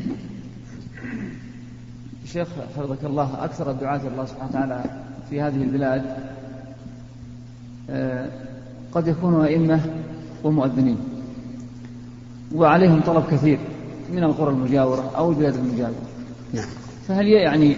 شيخ 2.32 2.48
حفظك 2.76 3.04
الله 3.04 3.44
أكثر 3.44 3.70
الدعاة 3.70 4.00
الله 4.06 4.26
سبحانه 4.26 4.50
وتعالى 4.50 4.84
في 5.30 5.40
هذه 5.40 5.62
البلاد 5.62 6.16
آه، 7.90 8.30
قد 8.92 9.08
يكونوا 9.08 9.44
أئمة 9.44 9.80
ومؤذنين. 10.44 10.96
وعليهم 12.54 13.00
طلب 13.00 13.24
كثير 13.30 13.58
من 14.12 14.24
القرى 14.24 14.50
المجاورة 14.50 15.10
أو 15.16 15.30
البلاد 15.30 15.54
المجاورة. 15.54 15.94
نعم. 16.54 16.68
فهل 17.08 17.26
يعني 17.26 17.76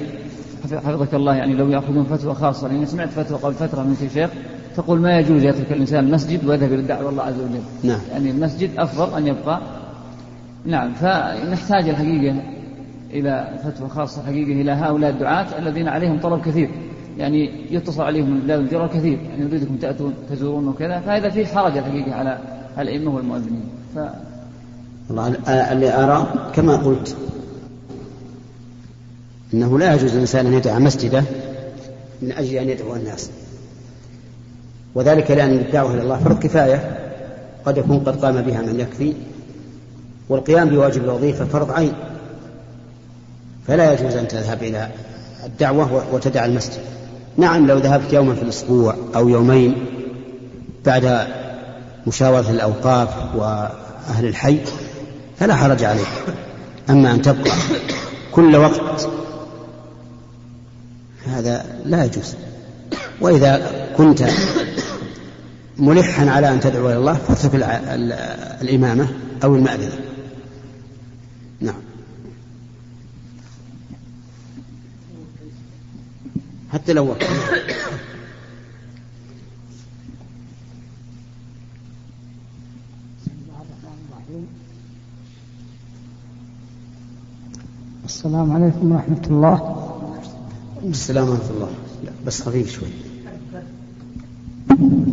حفظك 0.73 1.15
الله 1.15 1.35
يعني 1.35 1.55
لو 1.55 1.69
يأخذون 1.69 2.05
فتوى 2.05 2.35
خاصة؟ 2.35 2.69
لأني 2.69 2.87
سمعت 2.87 3.09
فتوى 3.09 3.39
قبل 3.39 3.55
فترة 3.55 3.83
من 3.83 4.09
شيخ 4.15 4.31
تقول 4.77 5.01
ما 5.01 5.19
يجوز 5.19 5.45
يترك 5.45 5.73
الإنسان 5.73 6.05
المسجد 6.05 6.45
ويذهب 6.45 6.73
إلى 6.73 6.81
الدعوة 6.81 7.11
الله 7.11 7.23
عز 7.23 7.35
وجل. 7.35 7.61
نعم. 7.83 8.01
يعني 8.11 8.31
المسجد 8.31 8.71
أفضل 8.79 9.17
أن 9.17 9.27
يبقى. 9.27 9.61
نعم. 10.65 10.93
فنحتاج 10.93 11.89
الحقيقة 11.89 12.43
إلى 13.11 13.59
فتوى 13.65 13.89
خاصة 13.89 14.23
حقيقة 14.23 14.61
إلى 14.61 14.71
هؤلاء 14.71 15.11
الدعاة 15.11 15.59
الذين 15.59 15.89
عليهم 15.89 16.21
طلب 16.21 16.41
كثير. 16.41 16.71
يعني 17.19 17.51
يتصل 17.71 18.03
عليهم 18.03 18.41
بلاد 18.41 18.61
الجرى 18.61 18.89
كثير 18.89 19.19
يعني 19.19 19.45
يريدكم 19.45 19.77
تأتون 19.77 20.15
تزورون 20.31 20.69
وكذا 20.69 21.01
فهذا 21.01 21.31
فيه 21.31 21.47
حرج 21.47 21.77
الحقيقة 21.77 22.15
على 22.15 22.39
الأئمة 22.79 23.15
والمؤذنين. 23.15 23.65
ف... 23.95 23.99
والله 25.09 25.37
اللي 25.73 26.05
أرى 26.05 26.51
كما 26.55 26.77
قلت 26.77 27.17
أنه 29.55 29.79
لا 29.79 29.95
يجوز 29.95 30.13
للإنسان 30.13 30.47
أن 30.47 30.53
يدعى 30.55 30.79
مسجده 30.79 31.25
من 32.23 32.33
أجل 32.33 32.57
أن 32.57 32.69
يدعو 32.69 32.97
الناس. 32.97 33.31
وذلك 34.95 35.31
لأن 35.31 35.51
الدعوة 35.51 35.95
إلى 35.95 36.03
الله 36.03 36.19
فرض 36.19 36.39
كفاية 36.39 36.99
قد 37.65 37.79
يكون 37.79 37.99
قد 37.99 38.25
قام 38.25 38.43
بها 38.43 38.63
من 38.63 38.81
يكفي 38.81 39.15
والقيام 40.29 40.69
بواجب 40.69 41.05
الوظيفة 41.05 41.45
فرض 41.45 41.71
عين. 41.71 41.93
فلا 43.67 43.93
يجوز 43.93 44.17
أن 44.17 44.29
تذهب 44.29 44.63
إلى 44.63 44.89
الدعوة 45.47 46.15
وتدع 46.15 46.45
المسجد. 46.45 46.98
نعم 47.39 47.67
لو 47.67 47.79
ذهبت 47.79 48.13
يوما 48.13 48.35
في 48.35 48.43
الأسبوع 48.43 48.95
أو 49.17 49.29
يومين 49.29 49.87
بعد 50.87 51.27
مشاورة 52.07 52.51
الأوقاف 52.51 53.35
وأهل 53.35 54.27
الحي 54.27 54.59
فلا 55.39 55.55
حرج 55.55 55.85
عليك 55.85 56.09
أما 56.91 57.15
أن 57.15 57.23
تبقى 57.23 57.51
كل 58.33 58.57
وقت 58.57 59.09
هذا 61.27 61.67
لا 61.85 62.05
يجوز. 62.05 62.35
وإذا 63.21 63.71
كنت 63.97 64.25
ملحا 65.79 66.31
على 66.31 66.53
أن 66.53 66.61
تدعو 66.61 66.87
إلى 66.87 66.97
الله 66.97 67.15
فاترك 67.15 67.55
الإمامة 68.63 69.09
أو 69.45 69.55
المأذنة. 69.55 69.99
نعم. 71.61 71.88
حتى 76.73 76.93
لو 76.93 77.07
وقت. 77.07 77.25
السلام 88.05 88.53
عليكم 88.53 88.93
ورحمة 88.93 89.27
الله. 89.27 89.77
السلام 90.85 91.29
ورحمة 91.29 91.51
الله. 91.51 91.71
لا 92.05 92.11
بس 92.27 92.43
خفيف 92.43 92.71
شوي. 92.71 92.89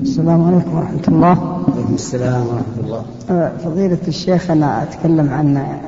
السلام 0.01 0.43
عليكم 0.43 0.75
ورحمة 0.75 1.03
الله. 1.07 1.39
وعليكم 1.39 1.93
السلام 1.93 2.47
ورحمة 2.47 2.79
الله. 2.83 3.05
أه، 3.29 3.57
فضيلة 3.57 4.07
الشيخ 4.07 4.51
أنا 4.51 4.83
أتكلم 4.83 5.29
عن 5.29 5.79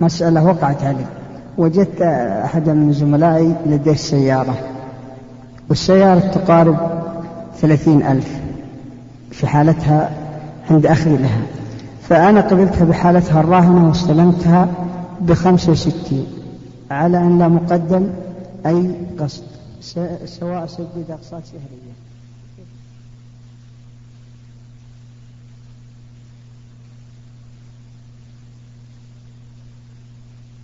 مسألة 0.00 0.44
وقعت 0.44 0.82
علي. 0.82 1.17
وجدت 1.58 2.02
أحد 2.44 2.68
من 2.68 2.92
زملائي 2.92 3.54
لديه 3.66 3.94
سيارة 3.94 4.54
والسيارة 5.68 6.20
تقارب 6.20 6.76
ثلاثين 7.56 8.02
ألف 8.02 8.40
في 9.30 9.46
حالتها 9.46 10.10
عند 10.70 10.86
أخي 10.86 11.16
لها. 11.16 11.40
فأنا 12.02 12.40
قبلتها 12.40 12.84
بحالتها 12.84 13.40
الراهنة 13.40 13.88
واستلمتها 13.88 14.68
بخمسة 15.20 15.72
وستين 15.72 16.26
على 16.90 17.18
أن 17.18 17.38
لا 17.38 17.48
مقدم 17.48 18.06
أي 18.66 18.90
قسط 19.18 19.42
سواء 20.26 20.66
سدد 20.66 21.10
أقساط 21.10 21.42
شهرية. 21.44 22.07